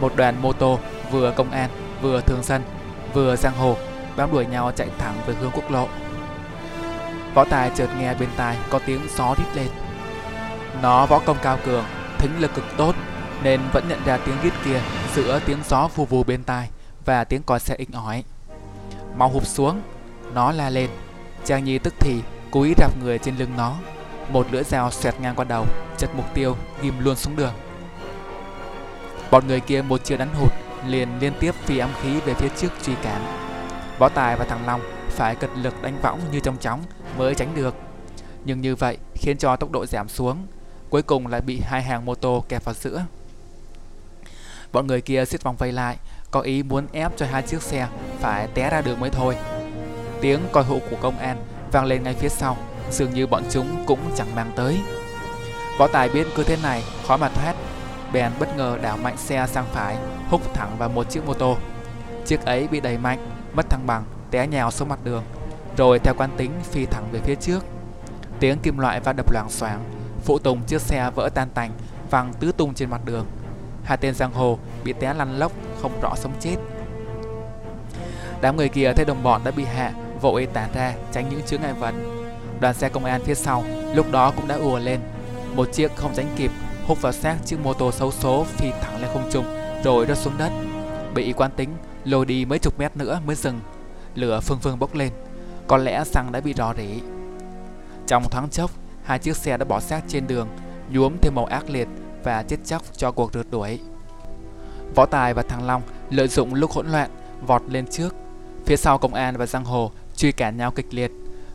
[0.00, 0.78] Một đoàn mô tô
[1.10, 1.70] vừa công an
[2.02, 2.62] vừa thường dân
[3.14, 3.76] vừa giang hồ
[4.16, 5.88] bám đuổi nhau chạy thẳng về hướng quốc lộ.
[7.34, 9.68] Võ Tài chợt nghe bên tai có tiếng gió rít lên.
[10.82, 11.84] Nó võ công cao cường,
[12.18, 12.94] thính lực cực tốt
[13.42, 14.80] Nên vẫn nhận ra tiếng rít kia
[15.14, 16.68] giữa tiếng gió vù vù bên tai
[17.04, 18.24] Và tiếng còi xe inh ỏi.
[19.16, 19.82] Mau hụp xuống
[20.34, 20.90] Nó la lên.
[21.44, 23.74] Trang Nhi tức thì cúi đạp người trên lưng nó.
[24.32, 25.66] Một lưỡi dao xoẹt ngang qua đầu
[25.98, 27.52] chật mục tiêu ghim luôn xuống đường.
[29.30, 30.52] Bọn người kia một chiều đánh hụt
[30.86, 33.22] liền liên tiếp phi âm khí về phía trước truy cản.
[33.98, 36.82] Võ tài và thằng long phải cật lực đánh võng như trong chóng
[37.18, 37.74] mới tránh được.
[38.44, 40.46] Nhưng như vậy khiến cho tốc độ giảm xuống,
[40.90, 43.04] cuối cùng lại bị hai hàng mô tô kẹp vào giữa.
[44.72, 45.96] Bọn người kia xiết vòng vây lại,
[46.30, 47.88] có ý muốn ép cho hai chiếc xe
[48.20, 49.36] phải té ra đường mới thôi.
[50.20, 51.36] Tiếng còi hụ của công an
[51.72, 52.56] vang lên ngay phía sau,
[52.90, 54.80] dường như bọn chúng cũng chẳng mang tới.
[55.78, 57.54] Võ tài biết cứ thế này khó mà thoát
[58.12, 59.96] bèn bất ngờ đảo mạnh xe sang phải,
[60.28, 61.56] húc thẳng vào một chiếc mô tô.
[62.26, 65.22] Chiếc ấy bị đẩy mạnh, mất thăng bằng, té nhào xuống mặt đường,
[65.76, 67.64] rồi theo quán tính phi thẳng về phía trước.
[68.40, 69.84] Tiếng kim loại va đập loảng xoảng,
[70.24, 71.70] phụ tùng chiếc xe vỡ tan tành,
[72.10, 73.26] văng tứ tung trên mặt đường.
[73.84, 76.56] Hai tên giang hồ bị té lăn lóc, không rõ sống chết.
[78.40, 81.60] Đám người kia thấy đồng bọn đã bị hạ, vội tản ra tránh những chướng
[81.60, 81.94] ngại vật.
[82.60, 85.00] Đoàn xe công an phía sau lúc đó cũng đã ùa lên.
[85.54, 86.50] Một chiếc không tránh kịp
[86.90, 89.44] hút vào xác chiếc mô tô xấu số phi thẳng lên không trung
[89.84, 90.52] rồi rơi xuống đất
[91.14, 91.70] bị quán tính
[92.04, 93.60] lôi đi mấy chục mét nữa mới dừng
[94.14, 95.12] lửa phương phương bốc lên
[95.66, 97.00] có lẽ xăng đã bị rò rỉ
[98.06, 98.70] trong thoáng chốc
[99.04, 100.48] hai chiếc xe đã bỏ xác trên đường
[100.90, 101.88] nhuốm thêm màu ác liệt
[102.24, 103.80] và chết chóc cho cuộc rượt đuổi.
[104.94, 107.10] Võ Tài và Thằng Long lợi dụng lúc hỗn loạn
[107.46, 108.14] vọt lên trước.
[108.66, 111.10] Phía sau công an và giang hồ truy cản nhau kịch liệt.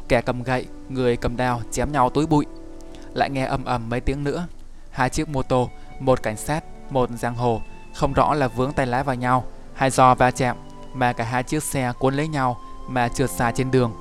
[0.08, 2.46] Kẻ cầm gậy, người cầm đao chém nhau túi bụi.
[3.14, 4.48] Lại nghe ầm ầm mấy tiếng nữa.
[4.96, 7.62] Hai chiếc mô tô, một cảnh sát, một giang hồ,
[7.94, 10.58] không rõ là vướng tay lái vào nhau hay do va chạm
[10.94, 13.94] mà cả hai chiếc xe cuốn lấy nhau mà trượt xa trên đường.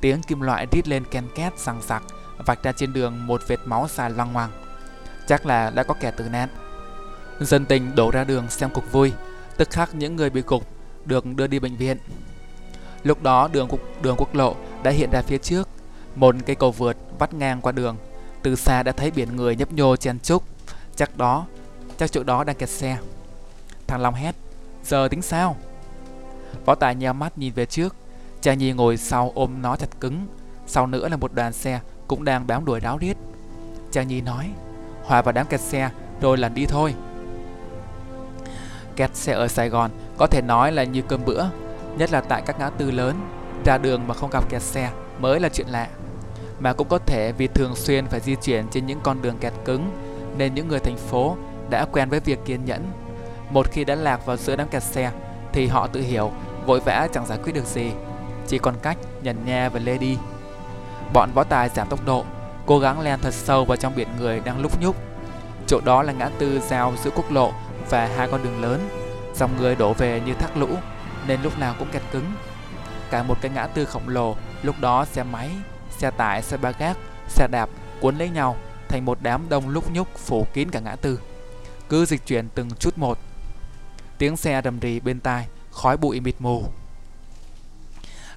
[0.00, 2.02] Tiếng kim loại rít lên ken két sằng sặc,
[2.46, 4.50] vạch ra trên đường một vệt máu dài loang hoàng,
[5.26, 6.48] Chắc là đã có kẻ tử nạn.
[7.40, 9.12] Dân tình đổ ra đường xem cuộc vui,
[9.56, 10.66] tức khắc những người bị cục
[11.04, 11.98] được đưa đi bệnh viện.
[13.02, 15.68] Lúc đó đường quốc, đường quốc lộ đã hiện ra phía trước,
[16.14, 17.96] một cây cầu vượt vắt ngang qua đường.
[18.42, 20.42] Từ xa đã thấy biển người nhấp nhô chen chúc,
[20.96, 21.46] chắc đó,
[21.98, 22.98] chắc chỗ đó đang kẹt xe.
[23.86, 24.34] Thằng Long hét,
[24.84, 25.56] giờ tính sao?
[26.66, 27.94] Võ Tài nheo mắt nhìn về trước,
[28.40, 30.26] Cha Nhi ngồi sau ôm nó chặt cứng,
[30.66, 33.16] sau nữa là một đoàn xe cũng đang bám đuổi ráo riết.
[33.92, 34.50] Cha Nhi nói,
[35.02, 36.94] hòa vào đám kẹt xe rồi lần đi thôi.
[38.96, 41.44] Kẹt xe ở Sài Gòn có thể nói là như cơm bữa,
[41.96, 43.16] nhất là tại các ngã tư lớn,
[43.64, 45.88] ra đường mà không gặp kẹt xe mới là chuyện lạ.
[46.60, 49.52] Mà cũng có thể vì thường xuyên phải di chuyển trên những con đường kẹt
[49.64, 49.90] cứng,
[50.36, 51.36] nên những người thành phố
[51.70, 52.92] đã quen với việc kiên nhẫn.
[53.50, 55.10] Một khi đã lạc vào giữa đám kẹt xe,
[55.52, 56.32] thì họ tự hiểu
[56.66, 57.90] vội vã chẳng giải quyết được gì,
[58.46, 60.18] chỉ còn cách nhằn nha và lê đi.
[61.12, 62.24] Bọn võ tài giảm tốc độ,
[62.66, 64.96] cố gắng len thật sâu vào trong biển người đang lúc nhúc.
[65.66, 67.52] Chỗ đó là ngã tư giao giữa quốc lộ
[67.90, 68.88] và hai con đường lớn.
[69.34, 70.68] Dòng người đổ về như thác lũ
[71.26, 72.32] nên lúc nào cũng kẹt cứng.
[73.10, 75.50] Cả một cái ngã tư khổng lồ, lúc đó xe máy,
[75.98, 76.96] xe tải, xe ba gác,
[77.28, 77.68] xe đạp
[78.00, 78.56] cuốn lấy nhau
[78.88, 81.20] thành một đám đông lúc nhúc phủ kín cả ngã tư.
[81.88, 83.18] Cứ dịch chuyển từng chút một.
[84.18, 86.64] Tiếng xe rầm rì bên tai, khói bụi mịt mù.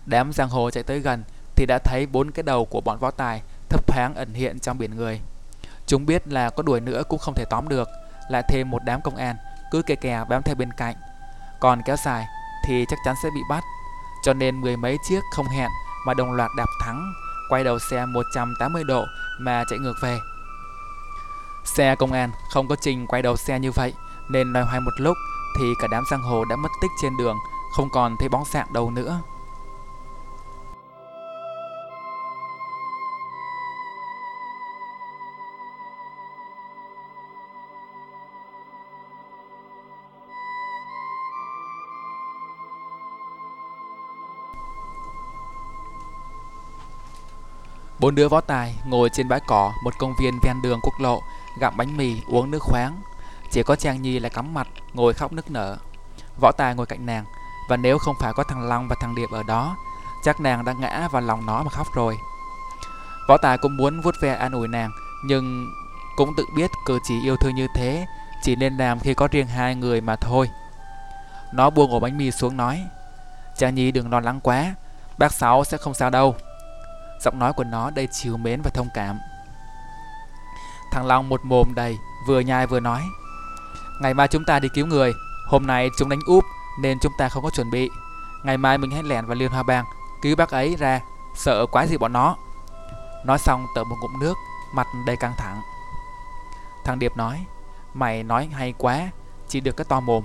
[0.06, 1.24] Đám giang hồ chạy tới gần
[1.56, 4.78] thì đã thấy bốn cái đầu của bọn võ tài thấp thoáng ẩn hiện trong
[4.78, 5.22] biển người.
[5.88, 7.90] Chúng biết là có đuổi nữa cũng không thể tóm được,
[8.30, 9.36] lại thêm một đám công an
[9.72, 10.96] cứ kè kè bám theo bên cạnh.
[11.60, 12.26] Còn kéo dài
[12.66, 13.64] thì chắc chắn sẽ bị bắt.
[14.24, 15.70] Cho nên mười mấy chiếc không hẹn
[16.06, 17.14] mà đồng loạt đạp thắng,
[17.52, 19.06] quay đầu xe 180 độ
[19.40, 20.20] mà chạy ngược về.
[21.64, 23.94] Xe công an không có trình quay đầu xe như vậy
[24.30, 25.18] nên loay hoay một lúc
[25.60, 27.38] thì cả đám giang hồ đã mất tích trên đường,
[27.76, 29.22] không còn thấy bóng dạng đâu nữa.
[48.02, 51.22] Bốn đứa võ tài ngồi trên bãi cỏ một công viên ven đường quốc lộ,
[51.60, 53.02] gặm bánh mì, uống nước khoáng.
[53.52, 55.78] Chỉ có Trang Nhi là cắm mặt, ngồi khóc nức nở.
[56.42, 57.26] Võ tài ngồi cạnh nàng,
[57.70, 59.78] và nếu không phải có thằng Long và thằng Điệp ở đó,
[60.24, 62.18] chắc nàng đã ngã vào lòng nó mà khóc rồi.
[63.28, 64.92] Võ tài cũng muốn vuốt ve an ủi nàng,
[65.26, 65.74] nhưng
[66.16, 68.06] cũng tự biết cử chỉ yêu thương như thế
[68.44, 70.50] chỉ nên làm khi có riêng hai người mà thôi.
[71.54, 72.84] Nó buông ổ bánh mì xuống nói,
[73.58, 74.76] Trang Nhi đừng lo lắng quá,
[75.18, 76.36] bác Sáu sẽ không sao đâu.
[77.24, 79.20] Giọng nói của nó đầy chiều mến và thông cảm.
[80.92, 83.02] Thằng Long một mồm đầy Vừa nhai vừa nói
[84.02, 85.14] Ngày mai chúng ta đi cứu người.
[85.48, 86.44] Hôm nay chúng đánh úp
[86.82, 87.90] Nên chúng ta không có chuẩn bị.
[88.44, 89.86] Ngày mai mình hãy lẻn vào Liên Hoa Bang
[90.22, 91.00] Cứu bác ấy ra.
[91.36, 92.36] Sợ quá gì bọn nó.
[93.26, 94.38] Nói xong tở một ngụm nước
[94.74, 95.62] Mặt đầy căng thẳng.
[96.86, 97.46] Thằng Điệp nói
[97.94, 99.10] Mày nói hay quá
[99.48, 100.24] Chỉ được cái to mồm.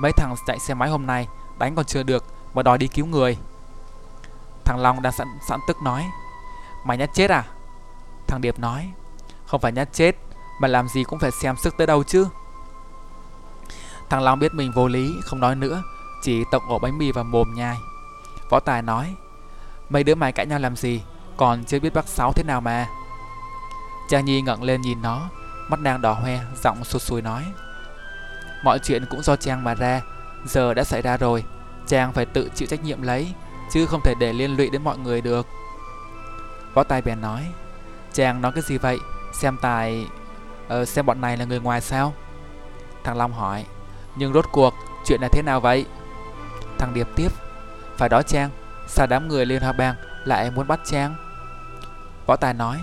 [0.00, 1.28] Mấy thằng chạy xe máy hôm nay
[1.58, 2.24] Đánh còn chưa được
[2.54, 3.38] Mà đòi đi cứu người.
[4.64, 6.10] Thằng Long đang sẵn, sẵn tức nói
[6.84, 7.44] Mày nhát chết à?
[8.26, 8.92] Thằng Điệp nói.
[9.46, 10.16] Không phải nhát chết,
[10.60, 12.26] Mà làm gì cũng phải xem sức tới đâu chứ.
[14.10, 15.82] Thằng Long biết mình vô lý, Không nói nữa,
[16.22, 17.76] Chỉ tộng ổ bánh mì vào mồm nhai.
[18.50, 19.14] Võ Tài nói,
[19.88, 21.02] Mấy đứa mày cãi nhau làm gì?
[21.36, 22.86] Còn chưa biết bác Sáu thế nào mà.
[24.08, 25.28] Trang Nhi ngẩng lên nhìn nó,
[25.68, 27.44] Mắt nàng đỏ hoe, Giọng sụt sùi nói,
[28.64, 30.00] Mọi chuyện cũng do Trang mà ra,
[30.46, 31.44] Giờ đã xảy ra rồi,
[31.86, 33.34] Trang phải tự chịu trách nhiệm lấy,
[33.72, 35.46] Chứ không thể để liên lụy đến mọi người được.
[36.74, 37.46] Võ Tài bèn nói
[38.12, 38.98] Chàng nói cái gì vậy?
[39.34, 40.06] Xem tài
[40.68, 42.14] ờ, Xem bọn này là người ngoài sao?
[43.04, 43.66] Thằng Long hỏi
[44.16, 44.74] Nhưng rốt cuộc
[45.06, 45.86] chuyện là thế nào vậy?
[46.78, 47.32] Thằng Điệp tiếp
[47.96, 48.50] Phải đó Trang
[48.88, 51.14] Sao đám người Liên Hoa Bang lại muốn bắt Trang
[52.26, 52.80] Võ Tài nói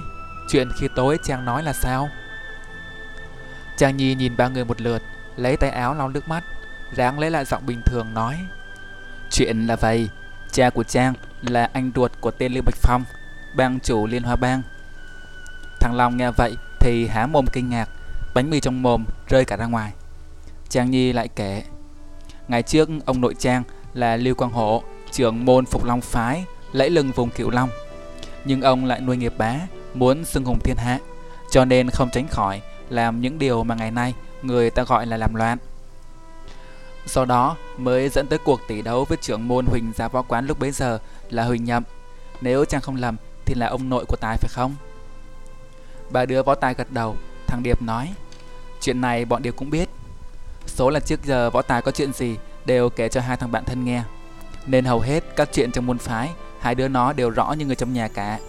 [0.50, 2.10] Chuyện khi tối Trang nói là sao?
[3.78, 5.02] Trang Nhi nhìn ba người một lượt
[5.36, 6.44] Lấy tay áo lau nước mắt
[6.96, 8.40] Ráng lấy lại giọng bình thường nói
[9.32, 10.10] Chuyện là vậy
[10.52, 13.04] Cha của Trang là anh ruột của tên Lưu Bạch Phong
[13.56, 14.62] bang chủ Liên Hoa Bang.
[15.80, 17.90] Thằng Long nghe vậy thì há mồm kinh ngạc,
[18.34, 19.94] bánh mì trong mồm rơi cả ra ngoài.
[20.70, 21.64] Trang Nhi lại kể,
[22.48, 26.90] ngày trước ông nội Trang là Lưu Quang Hổ, trưởng môn Phục Long Phái, lẫy
[26.90, 27.70] lừng vùng Cửu Long.
[28.46, 29.56] Nhưng ông lại nuôi nghiệp bá,
[29.94, 31.00] muốn xưng hùng thiên hạ,
[31.52, 35.18] cho nên không tránh khỏi làm những điều mà ngày nay người ta gọi là
[35.18, 35.58] làm loạn.
[37.06, 40.48] Do đó mới dẫn tới cuộc tỷ đấu với trưởng môn Huỳnh gia võ quán
[40.48, 41.84] lúc bấy giờ là Huỳnh Nhậm.
[42.42, 43.16] Nếu chàng không lầm
[43.50, 44.76] thì là ông nội của Tài phải không?
[46.10, 47.16] Ba đứa võ tài gật đầu,
[47.48, 48.14] thằng Điệp nói
[48.82, 49.90] Chuyện này bọn Điệp cũng biết.
[50.66, 53.66] Số là trước giờ võ tài có chuyện gì đều kể cho hai thằng bạn
[53.66, 54.04] thân nghe.
[54.66, 57.76] Nên hầu hết các chuyện trong môn phái Hai đứa nó đều rõ như người
[57.76, 58.40] trong nhà cả.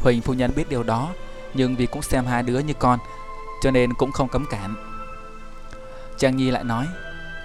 [0.00, 1.12] Huỳnh phu nhân biết điều đó
[1.54, 2.98] Nhưng vì cũng xem hai đứa như con
[3.62, 4.74] Cho nên cũng không cấm cản.
[6.18, 6.86] Trang Nhi lại nói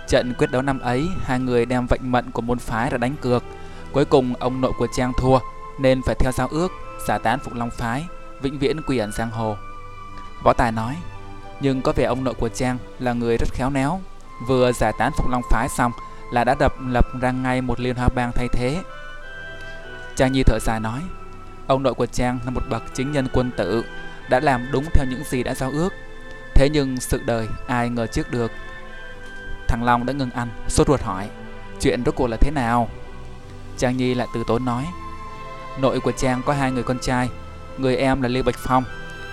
[0.08, 3.15] Trận quyết đấu năm ấy Hai người đem vận mệnh của môn phái ra đánh
[3.22, 3.43] cược.
[3.91, 5.39] Cuối cùng ông nội của Trang thua
[5.80, 6.72] Nên phải theo giao ước.
[7.07, 8.05] Xả tán Phục Long Phái,
[8.41, 9.57] Vĩnh viễn quy ẩn giang hồ.
[10.43, 10.95] Võ Tài nói,
[11.59, 14.01] Nhưng có vẻ ông nội của Trang là người rất khéo léo.
[14.47, 15.91] Vừa giải tán Phục Long Phái xong
[16.31, 18.83] Là đã đập lập ra ngay một liên hoa bang thay thế.
[20.15, 21.01] Trang Nhi thở dài nói,
[21.67, 23.85] Ông nội của Trang là một bậc chính nhân quân tử,
[24.29, 25.93] Đã làm đúng theo những gì đã giao ước.
[26.55, 28.51] Thế nhưng sự đời ai ngờ trước được?
[29.67, 31.29] Thằng Long đã ngừng ăn, Sốt ruột hỏi,
[31.81, 32.89] Chuyện rốt cuộc là thế nào?
[33.77, 34.85] Trang Nhi lại từ tốn nói
[35.81, 37.29] Nội của Trang có hai người con trai.
[37.77, 38.83] Người em là Lưu Bạch Phong,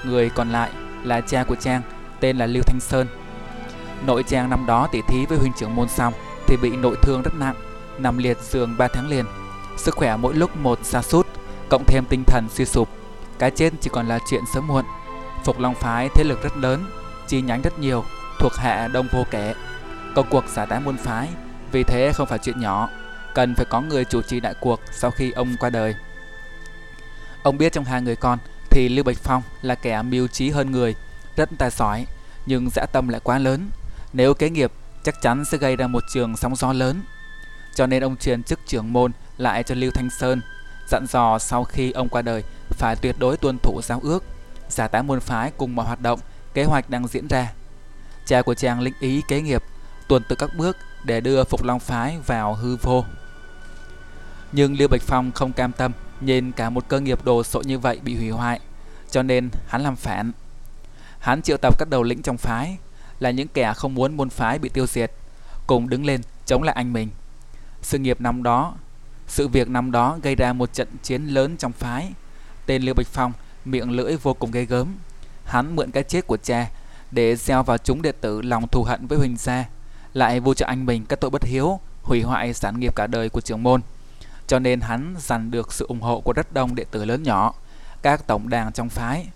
[0.05, 0.71] Người còn lại
[1.05, 1.83] là cha của Trang,
[2.21, 3.07] Tên là Lưu Thanh Sơn.
[4.07, 6.13] Nội Trang năm đó tỉ thí với huynh trưởng môn xong
[6.47, 7.55] Thì bị nội thương rất nặng,
[7.99, 9.25] Nằm liệt giường 3 tháng liền.
[9.77, 11.27] Sức khỏe mỗi lúc một xa sút,
[11.69, 12.89] Cộng thêm tinh thần suy sụp.
[13.39, 14.85] Cái chết chỉ còn là chuyện sớm muộn.
[15.45, 16.85] Phục Long Phái thế lực rất lớn,
[17.29, 18.05] Chi nhánh rất nhiều,
[18.39, 19.55] Thuộc hạ đông vô kể.
[20.15, 21.29] Công cuộc giải tán môn phái,
[21.73, 22.89] Vì thế không phải chuyện nhỏ,
[23.35, 25.95] Cần phải có người chủ trì đại cuộc sau khi ông qua đời.
[27.47, 28.39] Ông biết trong hai người con
[28.71, 30.95] thì Lưu Bạch Phong là kẻ mưu trí hơn người,
[31.37, 32.07] rất tài giỏi,
[32.47, 33.71] nhưng dã tâm lại quá lớn.
[34.13, 34.73] Nếu kế nghiệp
[35.05, 37.03] chắc chắn sẽ gây ra một trường sóng gió lớn.
[37.75, 40.41] Cho nên ông truyền chức trưởng môn lại cho Lưu Thanh Sơn,
[40.89, 44.25] dặn dò sau khi ông qua đời phải tuyệt đối tuân thủ giao ước,
[44.69, 46.21] giả tá môn phái cùng mọi hoạt động,
[46.55, 47.53] kế hoạch đang diễn ra.
[48.27, 49.63] Cha của chàng linh ý kế nghiệp,
[50.09, 53.05] tuần tự các bước để đưa Phục Long phái vào hư vô.
[54.53, 57.79] Nhưng Lưu Bạch Phong không cam tâm, nhìn cả một cơ nghiệp đồ sộ như
[57.79, 58.61] vậy bị hủy hoại,
[59.11, 60.33] cho nên hắn làm phản.
[61.19, 62.77] Hắn triệu tập các đầu lĩnh trong phái,
[63.19, 65.13] là những kẻ không muốn môn phái bị tiêu diệt,
[65.67, 67.09] cùng đứng lên chống lại anh mình.
[67.83, 68.75] Sự nghiệp năm đó,
[69.27, 72.13] sự việc năm đó gây ra một trận chiến lớn trong phái.
[72.67, 73.33] Tên Lưu Bạch Phong
[73.65, 74.95] miệng lưỡi vô cùng ghê gớm.
[75.45, 76.71] Hắn mượn cái chết của cha
[77.11, 79.65] để gieo vào chúng đệ tử lòng thù hận với Huỳnh gia,
[80.15, 83.29] lại vu cho anh mình các tội bất hiếu, hủy hoại sản nghiệp cả đời
[83.29, 83.81] của trưởng môn
[84.47, 87.55] cho nên hắn giành được sự ủng hộ của rất đông đệ tử lớn nhỏ,
[88.03, 89.27] các tổng đàn trong phái.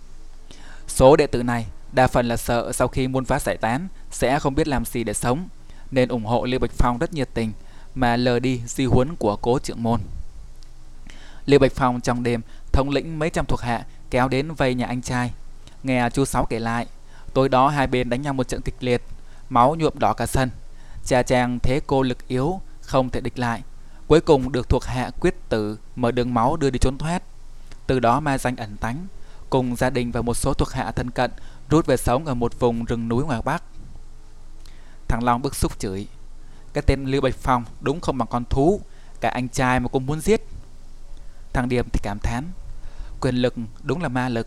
[0.88, 4.38] Số đệ tử này đa phần là sợ sau khi môn phái giải tán sẽ
[4.38, 5.48] không biết làm gì để sống,
[5.90, 7.52] nên ủng hộ Lưu Bạch Phong rất nhiệt tình
[7.94, 10.00] mà lờ đi di huấn của cố trưởng môn.
[11.46, 12.40] Lưu Bạch Phong trong đêm
[12.72, 15.32] thống lĩnh mấy trăm thuộc hạ kéo đến vây nhà anh trai.
[15.82, 16.86] Nghe chú Sáu kể lại,
[17.34, 19.02] tối đó hai bên đánh nhau một trận kịch liệt,
[19.48, 20.50] máu nhuộm đỏ cả sân.
[21.06, 23.62] Cha chàng thế cô lực yếu, không thể địch lại,
[24.10, 27.22] Cuối cùng được thuộc hạ quyết tử mở đường máu đưa đi trốn thoát.
[27.86, 29.06] Từ đó ma danh ẩn tánh,
[29.50, 31.30] cùng gia đình và một số thuộc hạ thân cận
[31.68, 33.62] rút về sống ở một vùng rừng núi ngoài Bắc.
[35.08, 36.06] Thằng Long bức xúc chửi.
[36.72, 38.80] Cái tên Lưu Bạch Phong đúng không bằng con thú,
[39.20, 40.40] cả anh trai mà cũng muốn giết.
[41.52, 42.44] Thằng Điềm thì cảm thán.
[43.20, 44.46] Quyền lực đúng là ma lực.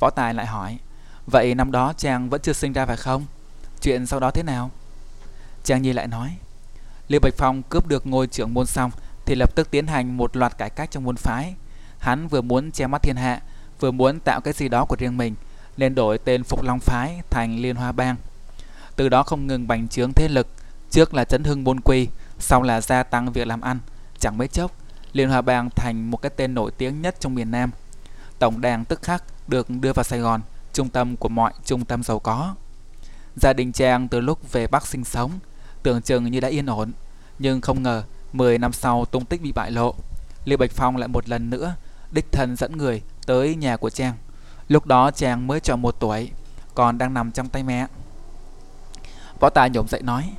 [0.00, 0.78] Võ Tài lại hỏi.
[1.26, 3.26] Vậy năm đó chàng vẫn chưa sinh ra phải không?
[3.80, 4.70] Chuyện sau đó thế nào?
[5.64, 6.36] Chàng Nhi lại nói.
[7.08, 8.90] Lưu Bạch Phong cướp được ngôi trưởng môn xong
[9.26, 11.54] thì lập tức tiến hành một loạt cải cách trong môn phái.
[11.98, 13.40] Hắn vừa muốn che mắt thiên hạ,
[13.80, 15.34] vừa muốn tạo cái gì đó của riêng mình,
[15.76, 18.16] nên đổi tên Phục Long phái thành Liên Hoa Bang.
[18.96, 20.46] Từ đó không ngừng bành trướng thế lực,
[20.90, 23.78] trước là chấn hưng môn quy, sau là gia tăng việc làm ăn.
[24.18, 24.72] Chẳng mấy chốc,
[25.12, 27.70] Liên Hoa Bang thành một cái tên nổi tiếng nhất trong miền Nam.
[28.38, 30.40] Tổng đàn tức khắc được đưa vào Sài Gòn,
[30.72, 32.54] trung tâm của mọi trung tâm giàu có.
[33.36, 35.30] Gia đình Trang từ lúc về Bắc sinh sống
[35.88, 36.92] tưởng chừng như đã yên ổn.
[37.38, 39.94] Nhưng không ngờ, 10 năm sau tung tích bị bại lộ.
[40.44, 41.74] Lưu Bạch Phong lại một lần nữa
[42.10, 44.14] đích thân dẫn người tới nhà của Trang.
[44.68, 46.30] Lúc đó Trang mới tròn một tuổi,
[46.74, 47.86] còn đang nằm trong tay mẹ.
[49.40, 50.30] Võ Tài nhổm dậy nói,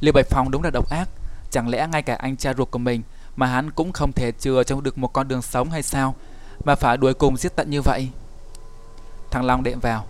[0.00, 1.08] Lưu Bạch Phong đúng là độc ác,
[1.50, 3.02] chẳng lẽ ngay cả anh cha ruột của mình
[3.36, 6.14] mà hắn cũng không thể chừa cho được một con đường sống hay sao,
[6.64, 8.08] mà phải đuổi cùng giết tận như vậy.
[9.30, 10.04] Thằng Long đệm vào,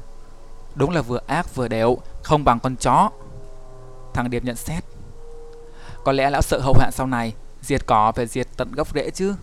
[0.75, 3.11] đúng là vừa ác vừa đều không bằng con chó.
[4.14, 4.85] Thằng Điệp nhận xét.
[6.05, 9.11] Có lẽ lão sợ hậu hạn sau này, Diệt cỏ phải diệt tận gốc rễ
[9.11, 9.35] chứ?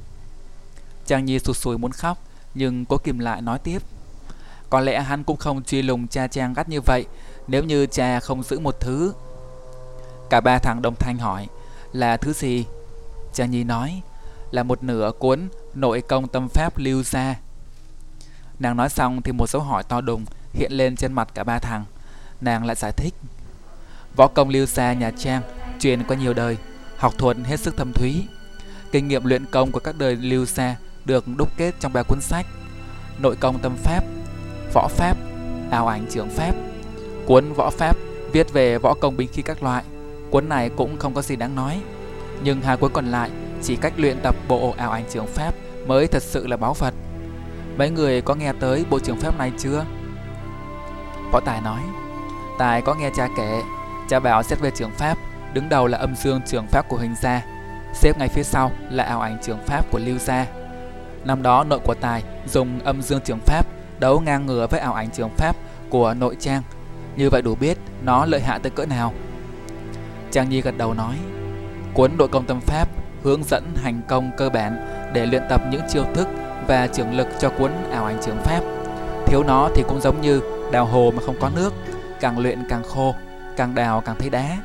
[1.05, 2.17] Chàng Nhi sụt sùi muốn khóc,
[2.53, 3.81] Nhưng cố kìm lại nói tiếp.
[4.69, 7.05] Có lẽ hắn cũng không truy lùng cha Trang gắt như vậy,
[7.47, 9.13] Nếu như cha không giữ một thứ.
[10.29, 11.47] Cả ba thằng đồng thanh hỏi,
[11.91, 12.65] Là thứ gì?
[13.33, 14.01] Chàng Nhi nói,
[14.51, 17.35] Là một nửa cuốn nội công tâm pháp lưu ra
[18.59, 21.59] Nàng nói xong thì một dấu hỏi to đùng hiện lên trên mặt cả ba
[21.59, 21.85] thằng.
[22.41, 23.13] Nàng lại giải thích.
[24.15, 25.41] Võ công lưu xa nhà Trang
[25.79, 26.57] truyền qua nhiều đời,
[26.97, 28.25] học thuật hết sức thâm thúy.
[28.91, 30.75] Kinh nghiệm luyện công của các đời lưu xa
[31.05, 32.45] được đúc kết trong ba cuốn sách
[33.19, 34.03] Nội công tâm pháp,
[34.73, 35.17] Võ pháp,
[35.71, 36.53] Ảo ảnh trưởng pháp.
[37.25, 37.97] Cuốn Võ pháp
[38.31, 39.83] viết về võ công binh khí các loại.
[40.29, 41.81] Cuốn này cũng không có gì đáng nói.
[42.43, 43.29] Nhưng hai cuốn còn lại
[43.63, 45.53] chỉ cách luyện tập bộ ảo ảnh trường pháp
[45.87, 46.93] mới thật sự là báu vật.
[47.77, 49.85] Mấy người có nghe tới bộ trường pháp này chưa?
[51.31, 51.81] Võ Tài nói,
[52.59, 53.61] Tài có nghe cha kể,
[54.09, 55.17] cha báo xét về trường pháp,
[55.53, 57.41] đứng đầu là âm dương trường pháp của Huỳnh gia,
[57.93, 60.45] xếp ngay phía sau là ảo ảnh trường pháp của Lưu gia.
[61.23, 63.65] Năm đó nội của Tài dùng âm dương trường pháp
[63.99, 65.55] đấu ngang ngửa với ảo ảnh trường pháp
[65.89, 66.61] của nội trang.
[67.15, 69.13] Như vậy đủ biết nó lợi hại tới cỡ nào.
[70.31, 71.15] Trang Nhi gật đầu nói,
[71.93, 72.89] cuốn đội công tâm pháp
[73.23, 74.77] hướng dẫn hành công cơ bản
[75.13, 76.27] để luyện tập những chiêu thức
[76.67, 78.61] và trưởng lực cho cuốn ảo ảnh trường pháp.
[79.25, 80.41] Thiếu nó thì cũng giống như
[80.71, 81.73] đào hồ mà không có nước,
[82.19, 83.15] càng luyện càng khô,
[83.57, 84.57] càng đào càng thấy đá.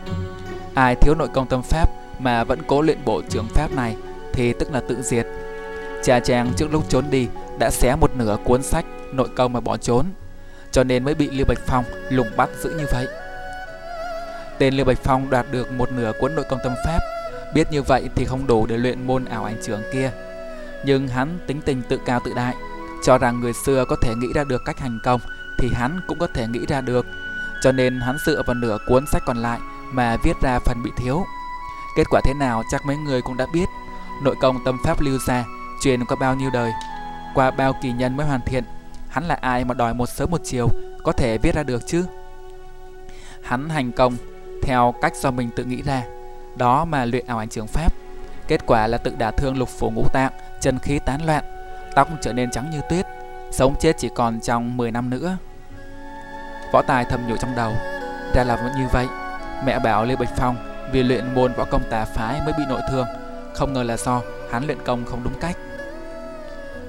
[0.74, 3.96] Ai thiếu nội công tâm pháp mà vẫn cố luyện bộ trường pháp này
[4.32, 5.26] thì tức là tự diệt.
[6.02, 9.60] Cha Trang trước lúc trốn đi đã xé một nửa cuốn sách nội công mà
[9.60, 10.06] bỏ trốn,
[10.72, 13.06] cho nên mới bị Lưu Bạch Phong lùng bắt giữ như vậy.
[14.58, 16.98] Tên Lưu Bạch Phong đoạt được một nửa cuốn nội công tâm pháp,
[17.54, 20.10] biết như vậy thì không đủ để luyện môn ảo ảnh trưởng kia.
[20.84, 22.54] Nhưng hắn tính tình tự cao tự đại,
[23.04, 25.20] cho rằng người xưa có thể nghĩ ra được cách hành công
[25.58, 27.06] thì hắn cũng có thể nghĩ ra được.
[27.62, 29.60] Cho nên hắn dựa vào nửa cuốn sách còn lại
[29.92, 31.24] mà viết ra phần bị thiếu.
[31.96, 33.68] Kết quả thế nào chắc mấy người cũng đã biết.
[34.22, 35.44] Nội công tâm pháp lưu ra,
[35.80, 36.72] truyền qua bao nhiêu đời,
[37.34, 38.64] qua bao kỳ nhân mới hoàn thiện.
[39.08, 40.68] Hắn là ai mà đòi một sớm một chiều
[41.04, 42.04] có thể viết ra được chứ?
[43.42, 44.14] Hắn hành công
[44.62, 46.02] theo cách do mình tự nghĩ ra,
[46.56, 47.92] đó mà luyện ảo ảnh trường pháp.
[48.48, 51.44] Kết quả là tự đả thương lục phủ ngũ tạng, chân khí tán loạn,
[51.94, 53.06] tóc trở nên trắng như tuyết,
[53.52, 55.36] sống chết chỉ còn trong 10 năm nữa.
[56.72, 57.72] Võ Tài thầm nhủ trong đầu,
[58.34, 59.06] ra là vẫn như vậy.
[59.64, 60.56] Mẹ bảo Lê Bạch Phong
[60.92, 63.06] vì luyện môn võ công tà phái mới bị nội thương,
[63.54, 65.56] không ngờ là do hắn luyện công không đúng cách.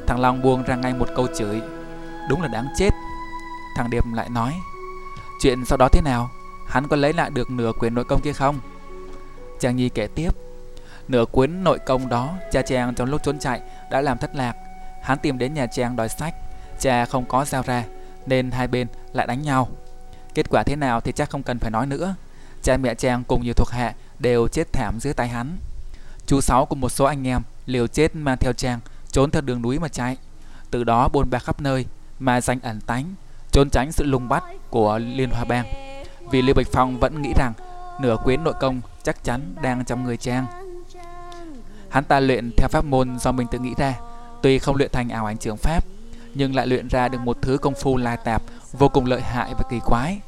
[0.07, 1.61] Thằng Long buông ra ngay một câu chửi,
[2.29, 2.89] đúng là đáng chết.
[3.75, 4.53] Thằng Điệp lại nói,
[5.41, 6.29] chuyện sau đó thế nào?
[6.67, 8.59] Hắn có lấy lại được nửa quyển nội công kia không?
[9.59, 10.29] Chàng Nhi kể tiếp,
[11.07, 14.53] nửa quyến nội công đó, cha chàng trong lúc trốn chạy đã làm thất lạc.
[15.01, 16.33] Hắn tìm đến nhà chàng đòi sách,
[16.79, 17.83] cha không có giao ra,
[18.25, 19.69] nên hai bên lại đánh nhau.
[20.33, 22.15] Kết quả thế nào thì chắc không cần phải nói nữa.
[22.63, 25.57] Cha mẹ chàng cùng nhiều thuộc hạ đều chết thảm dưới tay hắn.
[26.25, 28.79] Chú Sáu cùng một số anh em liều chết mang theo chàng
[29.11, 30.17] trốn theo đường núi mà chạy.
[30.71, 31.85] Từ đó bôn ba khắp nơi
[32.19, 33.15] mà danh ẩn tánh,
[33.51, 35.65] trốn tránh sự lùng bắt của Liên Hoa Bang.
[36.31, 37.53] Vì Lưu Bạch Phong vẫn nghĩ rằng
[38.01, 40.45] nửa quyến nội công chắc chắn đang trong người Trang.
[41.89, 43.93] Hắn ta luyện theo pháp môn do mình tự nghĩ ra,
[44.41, 45.83] tuy không luyện thành ảo ảnh trường pháp,
[46.33, 48.41] nhưng lại luyện ra được một thứ công phu lai tạp
[48.73, 50.19] vô cùng lợi hại và kỳ quái.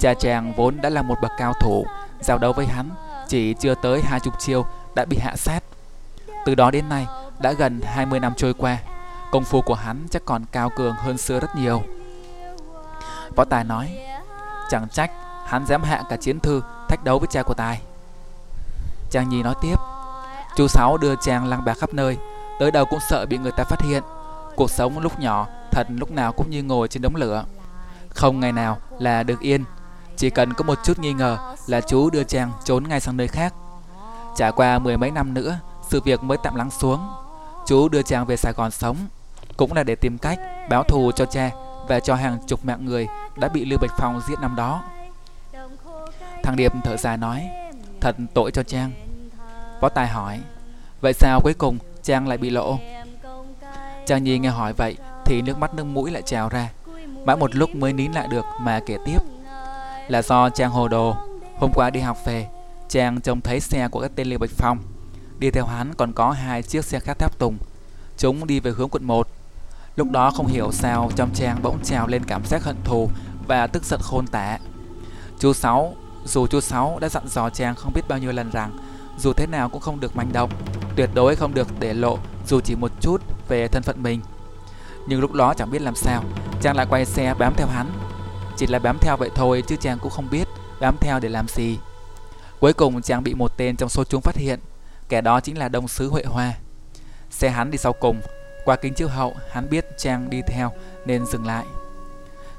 [0.00, 1.86] Cha chàng vốn đã là một bậc cao thủ,
[2.20, 2.90] giao đấu với hắn
[3.28, 5.60] chỉ chưa tới hai chục chiêu đã bị hạ sát.
[6.46, 7.06] Từ đó đến nay
[7.40, 8.78] đã gần 20 năm trôi qua,
[9.30, 11.82] công phu của hắn chắc còn cao cường hơn xưa rất nhiều.
[13.36, 13.98] Võ Tài nói,
[14.70, 15.10] chẳng trách
[15.46, 17.80] hắn dám hạ cả chiến thư thách đấu với cha của Tài.
[19.10, 19.76] chàng Nhi nói tiếp,
[20.56, 22.18] chú Sáu đưa chàng lăng bạc khắp nơi,
[22.60, 24.02] tới đâu cũng sợ bị người ta phát hiện.
[24.56, 27.44] Cuộc sống lúc nhỏ thật lúc nào cũng như ngồi trên đống lửa.
[28.08, 29.64] Không ngày nào là được yên,
[30.16, 33.28] chỉ cần có một chút nghi ngờ là chú đưa chàng trốn ngay sang nơi
[33.28, 33.54] khác.
[34.36, 37.08] Trải qua mười mấy năm nữa, sự việc mới tạm lắng xuống.
[37.66, 38.96] Chú đưa chàng về Sài Gòn sống,
[39.56, 41.50] cũng là để tìm cách báo thù cho cha
[41.88, 44.84] và cho hàng chục mạng người đã bị Lưu Bạch Phong giết năm đó.
[46.42, 47.48] Thằng Điệp thở dài nói,
[48.00, 48.92] thật tội cho Trang.
[49.80, 50.40] Võ Tài hỏi,
[51.00, 52.78] vậy sao cuối cùng Trang lại bị lộ?
[54.06, 56.70] Trang Nhi nghe hỏi vậy thì nước mắt nước mũi lại trào ra.
[57.24, 59.18] Mãi một lúc mới nín lại được mà kể tiếp.
[60.08, 61.16] Là do Trang hồ đồ,
[61.58, 62.46] hôm qua đi học về,
[62.88, 64.78] Trang trông thấy xe của cái tên Lưu Bạch Phong.
[65.38, 67.58] Đi theo hắn còn có hai chiếc xe khác tháp tùng.
[68.18, 69.28] Chúng đi về hướng quận 1.
[69.96, 73.08] Lúc đó không hiểu sao trong Trang bỗng trào lên cảm giác hận thù
[73.46, 74.58] và tức giận khôn tả.
[75.38, 75.94] Chú Sáu,
[76.24, 78.78] dù chú Sáu đã dặn dò Trang không biết bao nhiêu lần rằng
[79.18, 80.50] dù thế nào cũng không được manh động,
[80.96, 83.22] tuyệt đối không được để lộ dù chỉ một chút
[83.52, 84.20] về thân phận mình.
[85.06, 86.24] Nhưng lúc đó chẳng biết làm sao,
[86.62, 87.86] chàng lại quay xe bám theo hắn.
[88.56, 90.48] Chỉ là bám theo vậy thôi chứ chàng cũng không biết
[90.80, 91.78] bám theo để làm gì.
[92.60, 94.60] Cuối cùng chàng bị một tên trong số chúng phát hiện,
[95.08, 96.52] kẻ đó chính là Đông Sứ Huệ Hoa.
[97.30, 98.20] Xe hắn đi sau cùng,
[98.64, 100.72] qua kính chiếu hậu hắn biết chàng đi theo
[101.06, 101.64] nên dừng lại.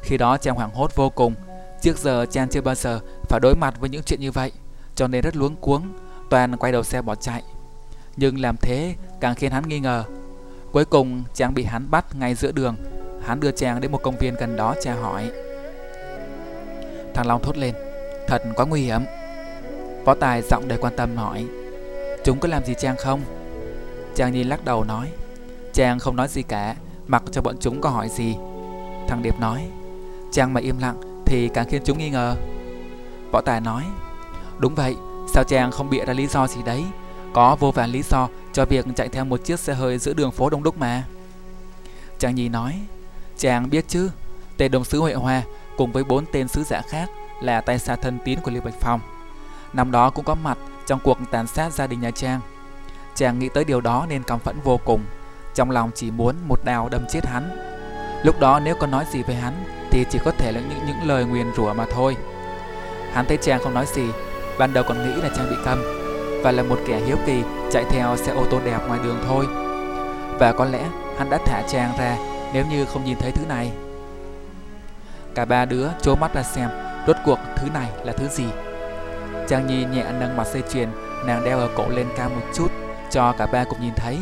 [0.01, 1.35] Khi đó chàng hoảng hốt vô cùng,
[1.81, 4.51] trước giờ chàng chưa bao giờ phải đối mặt với những chuyện như vậy,
[4.95, 5.97] cho nên rất luống cuống,
[6.29, 7.43] toàn quay đầu xe bỏ chạy.
[8.17, 10.03] Nhưng làm thế càng khiến hắn nghi ngờ.
[10.73, 12.75] Cuối cùng Trang bị hắn bắt ngay giữa đường,
[13.25, 15.31] hắn đưa Trang đến một công viên gần đó tra hỏi.
[17.13, 17.75] Thằng Long thốt lên
[18.27, 19.01] Thật quá nguy hiểm.
[20.05, 21.45] Võ Tài giọng đầy quan tâm hỏi
[22.23, 23.21] Chúng có làm gì Trang không?
[24.15, 25.11] Trang Nhi lắc đầu nói
[25.73, 26.75] Trang không nói gì cả
[27.07, 28.35] Mặc cho bọn chúng có hỏi gì.
[29.07, 29.67] Thằng Điệp nói
[30.31, 32.35] Trang mà im lặng thì càng khiến chúng nghi ngờ.
[33.31, 33.83] Võ Tài nói
[34.59, 34.95] Đúng vậy
[35.33, 36.83] Sao Trang không bịa ra lý do gì đấy?
[37.33, 40.31] Có vô vàn lý do cho việc chạy theo một chiếc xe hơi giữa đường
[40.31, 41.03] phố Đông Đúc mà.
[42.19, 42.79] Chàng nhì nói
[43.37, 44.09] Chàng biết chứ
[44.57, 45.41] Tên đồng sứ Huệ Hoa
[45.77, 47.09] cùng với bốn tên sứ giả khác
[47.41, 48.99] là tay xa thân tín của Lưu Bạch Phong.
[49.73, 52.39] Năm đó cũng có mặt trong cuộc tàn sát gia đình nhà Trang
[53.15, 55.05] Chàng nghĩ tới điều đó nên căm phẫn vô cùng
[55.53, 57.49] Trong lòng chỉ muốn một đào đâm chết hắn.
[58.23, 59.53] Lúc đó nếu có nói gì với hắn
[59.91, 62.17] Thì chỉ có thể là những, những lời nguyền rủa mà thôi.
[63.13, 64.05] Hắn thấy Trang không nói gì
[64.57, 66.02] Ban đầu còn nghĩ là Trang bị câm
[66.43, 69.45] và là một kẻ hiếu kỳ, chạy theo xe ô tô đẹp ngoài đường thôi.
[70.39, 70.83] Và có lẽ
[71.17, 72.17] hắn đã thả Trang ra,
[72.53, 73.71] nếu như không nhìn thấy thứ này.
[75.35, 76.69] Cả ba đứa trố mắt ra xem,
[77.07, 78.45] Rốt cuộc thứ này là thứ gì.
[79.47, 80.89] Trang Nhi nhẹ nâng mặt dây chuyền,
[81.25, 82.71] Nàng đeo ở cổ lên cao một chút,
[83.11, 84.17] Cho cả ba cùng nhìn thấy.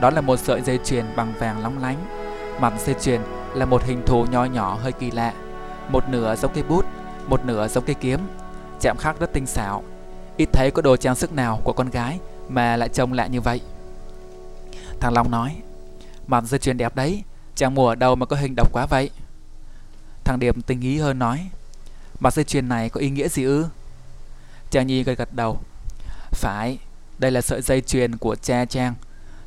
[0.00, 1.96] Đó là một sợi dây chuyền bằng vàng lóng lánh.
[2.60, 3.20] Mặt dây chuyền
[3.54, 5.32] là một hình thù nho nhỏ hơi kỳ lạ.
[5.88, 6.84] Một nửa giống cây bút,
[7.26, 8.20] Một nửa giống cây kiếm.
[8.80, 9.82] Chạm khắc rất tinh xảo.
[10.36, 12.18] Ít thấy có đồ trang sức nào của con gái
[12.48, 13.60] Mà lại trông lạ như vậy.
[15.00, 15.56] Thằng Long nói
[16.26, 17.22] Mặt dây chuyền đẹp đấy,
[17.54, 19.10] Chàng mùa đâu mà có hình độc quá vậy?
[20.24, 21.48] Thằng Điệp tình ý hơn nói
[22.20, 23.66] Mặt dây chuyền này có ý nghĩa gì ư?
[24.70, 25.58] Trang Nhi gật gật đầu,
[26.30, 26.78] Phải,
[27.18, 28.94] Đây là sợi dây chuyền của cha Trang.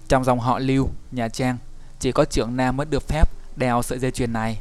[0.08, 1.58] Trong dòng họ Lưu, Nhà Trang,
[2.00, 4.60] Chỉ có trưởng nam mới được phép đeo sợi dây chuyền này.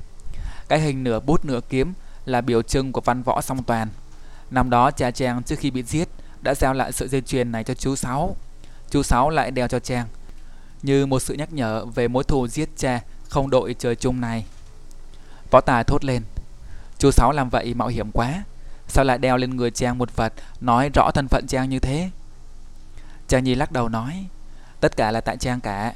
[0.68, 1.92] Cái hình nửa bút nửa kiếm
[2.24, 3.88] Là biểu trưng của văn võ song toàn.
[4.50, 6.08] Năm đó cha Trang trước khi bị giết
[6.42, 8.36] Đã giao lại sợi dây chuyền này cho chú Sáu.
[8.90, 10.06] Chú Sáu lại đeo cho Trang.
[10.82, 14.44] Như một sự nhắc nhở về mối thù giết cha Không đội trời chung này.
[15.50, 16.22] Võ Tài thốt lên,
[16.98, 18.42] Chú Sáu làm vậy mạo hiểm quá.
[18.88, 22.10] Sao lại đeo lên người Trang một vật Nói rõ thân phận Trang như thế?
[23.28, 24.26] Trang Nhi lắc đầu nói,
[24.80, 25.94] Tất cả là tại Trang cả.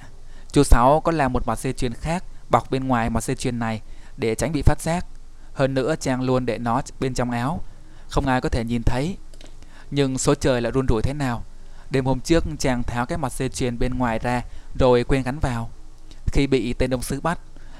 [0.52, 3.58] Chú Sáu có làm một mặt dây chuyền khác, Bọc bên ngoài mặt dây chuyền
[3.58, 3.80] này
[4.16, 5.06] Để tránh bị phát giác.
[5.54, 7.60] Hơn nữa Trang luôn để nó bên trong áo
[8.12, 9.16] không ai có thể nhìn thấy
[9.90, 11.44] Nhưng số trời lại run rủi thế nào
[11.90, 14.42] Đêm hôm trước Trang tháo cái mặt dây chuyền bên ngoài ra
[14.78, 15.70] Rồi quên gắn vào
[16.26, 17.38] Khi bị tên đông sứ bắt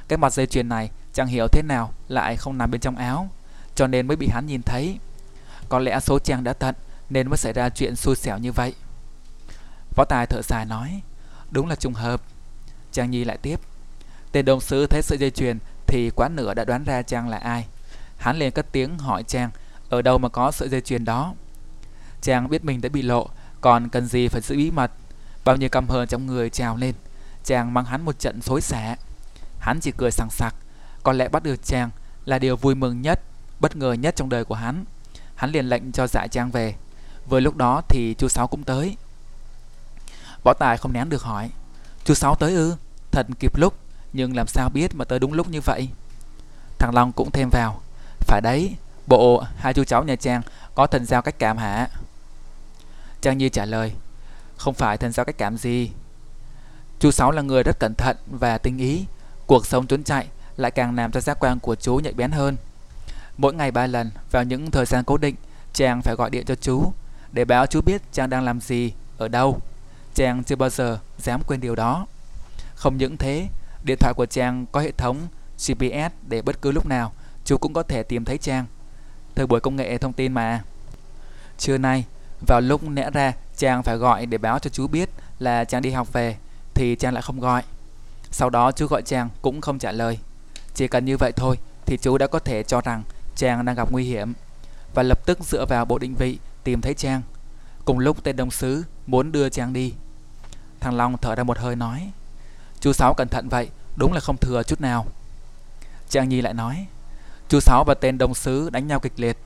[0.08, 3.28] Cái mặt dây chuyền này chẳng hiểu thế nào lại không nằm bên trong áo
[3.74, 4.98] cho nên mới bị hắn nhìn thấy.
[5.68, 6.74] Có lẽ số trang đã tận
[7.10, 8.74] nên mới xảy ra chuyện xui xẻo như vậy.
[9.96, 11.00] Võ Tài thở dài nói,
[11.50, 12.22] đúng là trùng hợp.
[12.92, 13.60] Trang Nhi lại tiếp,
[14.32, 17.36] tên đồng sứ thấy sợi dây chuyền thì quá nửa đã đoán ra Trang là
[17.36, 17.66] ai.
[18.16, 19.50] Hắn liền cất tiếng hỏi Trang
[19.92, 21.34] ở đâu mà có sợi dây chuyền đó.
[22.20, 23.28] chàng biết mình đã bị lộ,
[23.60, 24.90] còn cần gì phải giữ bí mật.
[25.44, 26.94] Bao nhiêu căm hờn trong người trào lên.
[27.44, 28.96] chàng mang hắn một trận xối xả.
[29.60, 30.54] Hắn chỉ cười sằng sặc.
[31.02, 31.90] Có lẽ bắt được chàng
[32.24, 33.20] là điều vui mừng nhất
[33.60, 34.84] bất ngờ nhất trong đời của hắn.
[35.34, 36.74] Hắn liền lệnh cho dạ trang về.
[37.28, 38.96] Vừa lúc đó thì chú Sáu cũng tới.
[40.44, 41.50] Võ Tài không nén được hỏi.
[42.04, 42.76] Chú Sáu tới ư?
[43.10, 43.74] Thật kịp lúc,
[44.12, 45.88] nhưng làm sao biết mà tới đúng lúc như vậy?
[46.78, 47.80] Thằng Long cũng thêm vào.
[48.20, 48.76] Phải đấy,
[49.06, 50.42] bộ hai chú cháu nhà Trang
[50.74, 51.88] có thần giao cách cảm hả?
[53.20, 53.92] Trang Như trả lời.
[54.56, 55.90] Không phải thần giao cách cảm gì.
[56.98, 59.04] Chú Sáu là người rất cẩn thận và tinh ý.
[59.46, 60.26] Cuộc sống trốn chạy
[60.56, 62.56] lại càng làm cho giác quan của chú nhạy bén hơn.
[63.36, 65.34] Mỗi ngày ba lần vào những thời gian cố định,
[65.72, 66.92] trang phải gọi điện cho chú
[67.32, 69.60] để báo chú biết trang đang làm gì, ở đâu.
[70.14, 72.06] trang chưa bao giờ dám quên điều đó.
[72.74, 73.48] Không những thế,
[73.84, 75.28] điện thoại của trang có hệ thống
[75.58, 77.12] GPS để bất cứ lúc nào
[77.44, 78.66] chú cũng có thể tìm thấy trang
[79.34, 80.62] Thời buổi công nghệ thông tin mà.
[81.58, 82.04] Trưa nay,
[82.46, 85.90] vào lúc nẽ ra chàng phải gọi để báo cho chú biết là chàng đi
[85.90, 86.36] học về
[86.74, 87.62] thì chàng lại không gọi.
[88.30, 90.18] Sau đó chú gọi chàng cũng không trả lời.
[90.74, 93.02] Chỉ cần như vậy thôi thì chú đã có thể cho rằng
[93.36, 94.32] chàng đang gặp nguy hiểm
[94.94, 97.22] và lập tức dựa vào bộ định vị tìm thấy chàng.
[97.84, 99.94] Cùng lúc tên đồng sứ muốn đưa chàng đi.
[100.80, 102.10] Thằng Long thở ra một hơi nói
[102.80, 105.06] Chú Sáu cẩn thận vậy, đúng là không thừa chút nào.
[106.08, 106.86] Chàng Nhi lại nói
[107.52, 109.38] Chú Sáu và tên đồng sứ đánh nhau kịch liệt.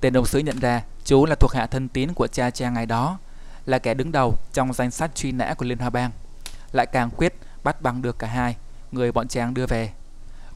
[0.00, 2.86] Tên đồng sứ nhận ra chú là thuộc hạ thân tín của cha cha ngày
[2.86, 3.18] đó,
[3.66, 6.10] là kẻ đứng đầu trong danh sách truy nã của Liên Hoa Bang.
[6.72, 7.34] Lại càng quyết
[7.64, 8.56] bắt bằng được cả hai
[8.92, 9.90] người bọn Trang đưa về.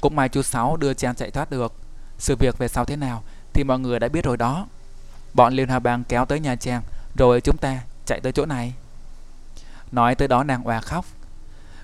[0.01, 1.73] Cũng may chú Sáu đưa Trang chạy thoát được
[2.19, 3.23] sự việc về sau thế nào
[3.53, 4.67] thì mọi người đã biết rồi đó.
[5.35, 6.83] Bọn Liên Hoa Bang kéo tới nhà Trang
[7.17, 8.75] rồi chúng ta chạy tới chỗ này.
[9.93, 11.05] Nói tới đó nàng òa khóc.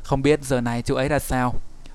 [0.02, 1.54] Không biết giờ này chú ấy ra sao.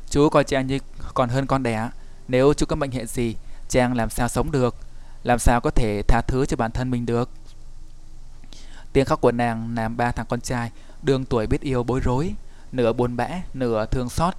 [0.09, 0.79] Chú coi Trang như
[1.13, 1.89] còn hơn con đẻ.
[2.27, 3.35] Nếu chú có bệnh hệ gì,
[3.69, 4.75] Trang làm sao sống được,
[5.23, 7.29] làm sao có thể tha thứ cho bản thân mình được.
[8.93, 10.71] Tiếng khóc của nàng làm ba thằng con trai
[11.01, 12.33] đương tuổi biết yêu bối rối,
[12.71, 14.33] nửa buồn bã, nửa thương xót.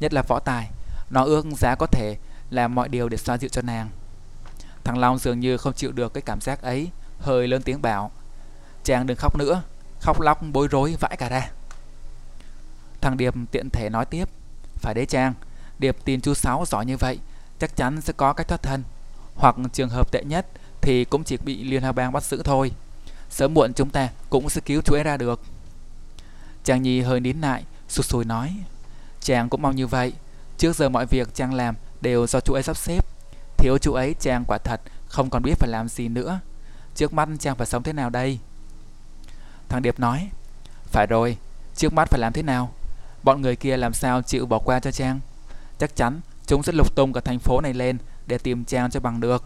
[0.00, 0.70] Nhất là võ tài,
[1.10, 2.16] nó ước giá có thể
[2.50, 3.90] làm mọi điều để xoa dịu cho nàng.
[4.84, 8.10] Thằng Long dường như không chịu được cái cảm giác ấy, hơi lớn tiếng bảo.
[8.84, 9.62] Chàng đừng khóc nữa,
[10.00, 11.50] khóc lóc bối rối vãi cả ra.
[13.00, 14.28] Thằng Điệp tiện thể nói tiếp.
[14.74, 15.34] Phải đấy chàng.
[15.78, 17.18] Điệp tin chú Sáu giỏi như vậy,
[17.58, 18.82] chắc chắn sẽ có cách thoát thân.
[19.36, 20.46] Hoặc trường hợp tệ nhất
[20.80, 22.70] thì cũng chỉ bị Liên hợp Bang bắt giữ thôi.
[23.30, 25.40] Sớm muộn chúng ta cũng sẽ cứu chú ấy ra được.
[26.64, 28.56] Chàng Nhi hơi nín lại, sụt sùi nói.
[29.20, 30.12] Chàng cũng mong như vậy.
[30.58, 33.06] Trước giờ mọi việc chàng làm đều do chú ấy sắp xếp.
[33.56, 36.40] Thiếu chú ấy chàng quả thật không còn biết phải làm gì nữa.
[36.94, 38.38] Trước mắt chàng phải sống thế nào đây?
[39.68, 40.28] Thằng Điệp nói.
[40.86, 41.36] Phải rồi,
[41.76, 42.72] trước mắt phải làm thế nào?
[43.22, 45.20] Bọn người kia làm sao chịu bỏ qua cho Trang?
[45.78, 49.00] Chắc chắn chúng sẽ lục tung cả thành phố này lên để tìm Trang cho
[49.00, 49.44] bằng được.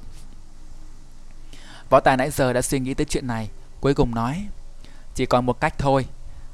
[1.90, 3.50] Võ Tài nãy giờ đã suy nghĩ tới chuyện này,
[3.80, 4.46] cuối cùng nói
[5.14, 6.06] Chỉ còn một cách thôi,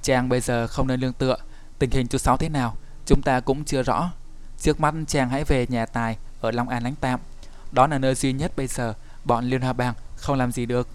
[0.02, 1.36] Trang bây giờ không nên lương tựa,
[1.78, 4.10] tình hình chú Sáu thế nào, chúng ta cũng chưa rõ.
[4.58, 7.20] Trước mắt Trang hãy về nhà Tài ở Long An lánh tạm,
[7.72, 8.94] đó là nơi duy nhất bây giờ
[9.24, 10.88] bọn Liên Hoa Bang không làm gì được.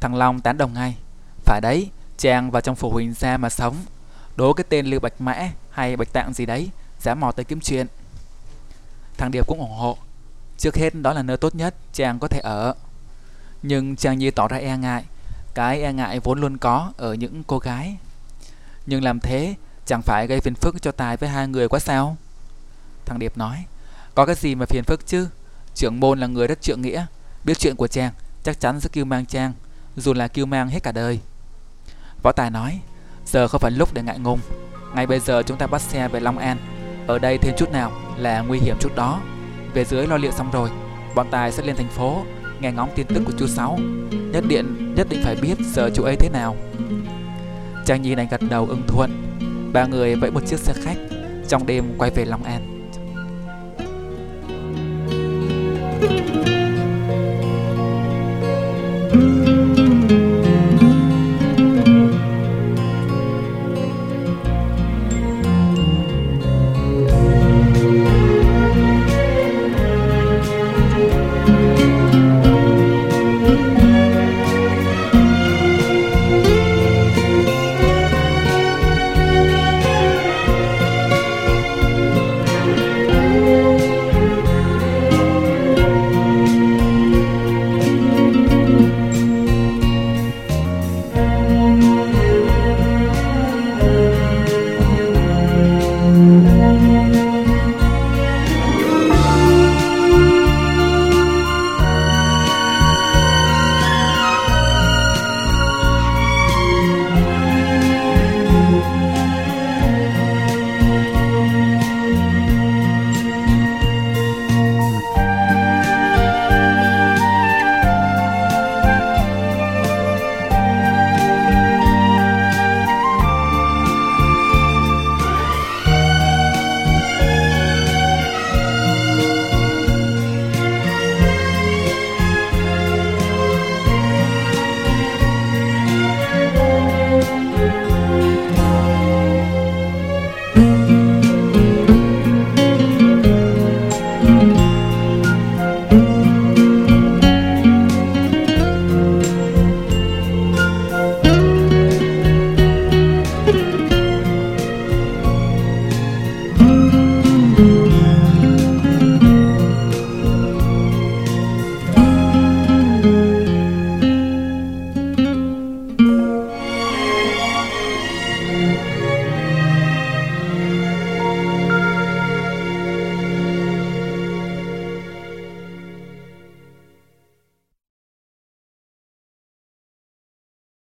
[0.00, 0.96] Thằng Long tán đồng ngay,
[1.44, 3.76] phải đấy, Trang vào trong phủ huỳnh gia mà sống,
[4.36, 6.70] đố cái tên Lưu Bạch Mã hay Bạch Tạng gì đấy,
[7.02, 7.86] dám mò tới kiếm chuyện.
[9.18, 9.98] Thằng Điệp cũng ủng hộ,
[10.62, 12.74] Trước hết đó là nơi tốt nhất chàng có thể ở.
[13.62, 15.04] Nhưng chàng Nhi tỏ ra e ngại,
[15.54, 17.96] cái e ngại vốn luôn có ở những cô gái.
[18.86, 19.54] Nhưng làm thế
[19.86, 22.16] chẳng phải gây phiền phức cho Tài với hai người quá sao?
[23.06, 23.64] Thằng Điệp nói,
[24.14, 25.28] có cái gì mà phiền phức chứ?
[25.74, 27.06] Trưởng môn là người rất trượng nghĩa,
[27.44, 29.52] biết chuyện của chàng chắc chắn sẽ kêu mang chàng,
[29.96, 31.20] dù là kêu mang hết cả đời.
[32.22, 32.80] Võ Tài nói,
[33.26, 34.40] giờ không phải lúc để ngại ngùng.
[34.94, 36.58] Ngay bây giờ chúng ta bắt xe về Long An,
[37.06, 39.20] ở đây thêm chút nào là nguy hiểm chút đó.
[39.74, 40.70] Về dưới lo liệu xong rồi,
[41.14, 42.24] Bọn Tài sẽ lên thành phố,
[42.60, 43.78] Nghe ngóng tin tức của chú Sáu.
[44.10, 46.56] Nhất điện, nhất định phải biết giờ chú ấy thế nào.
[47.84, 49.10] Trang Nhi đành gật đầu ưng thuận.
[49.72, 50.96] Ba người vẫy một chiếc xe khách,
[51.48, 52.72] Trong đêm quay về Long An.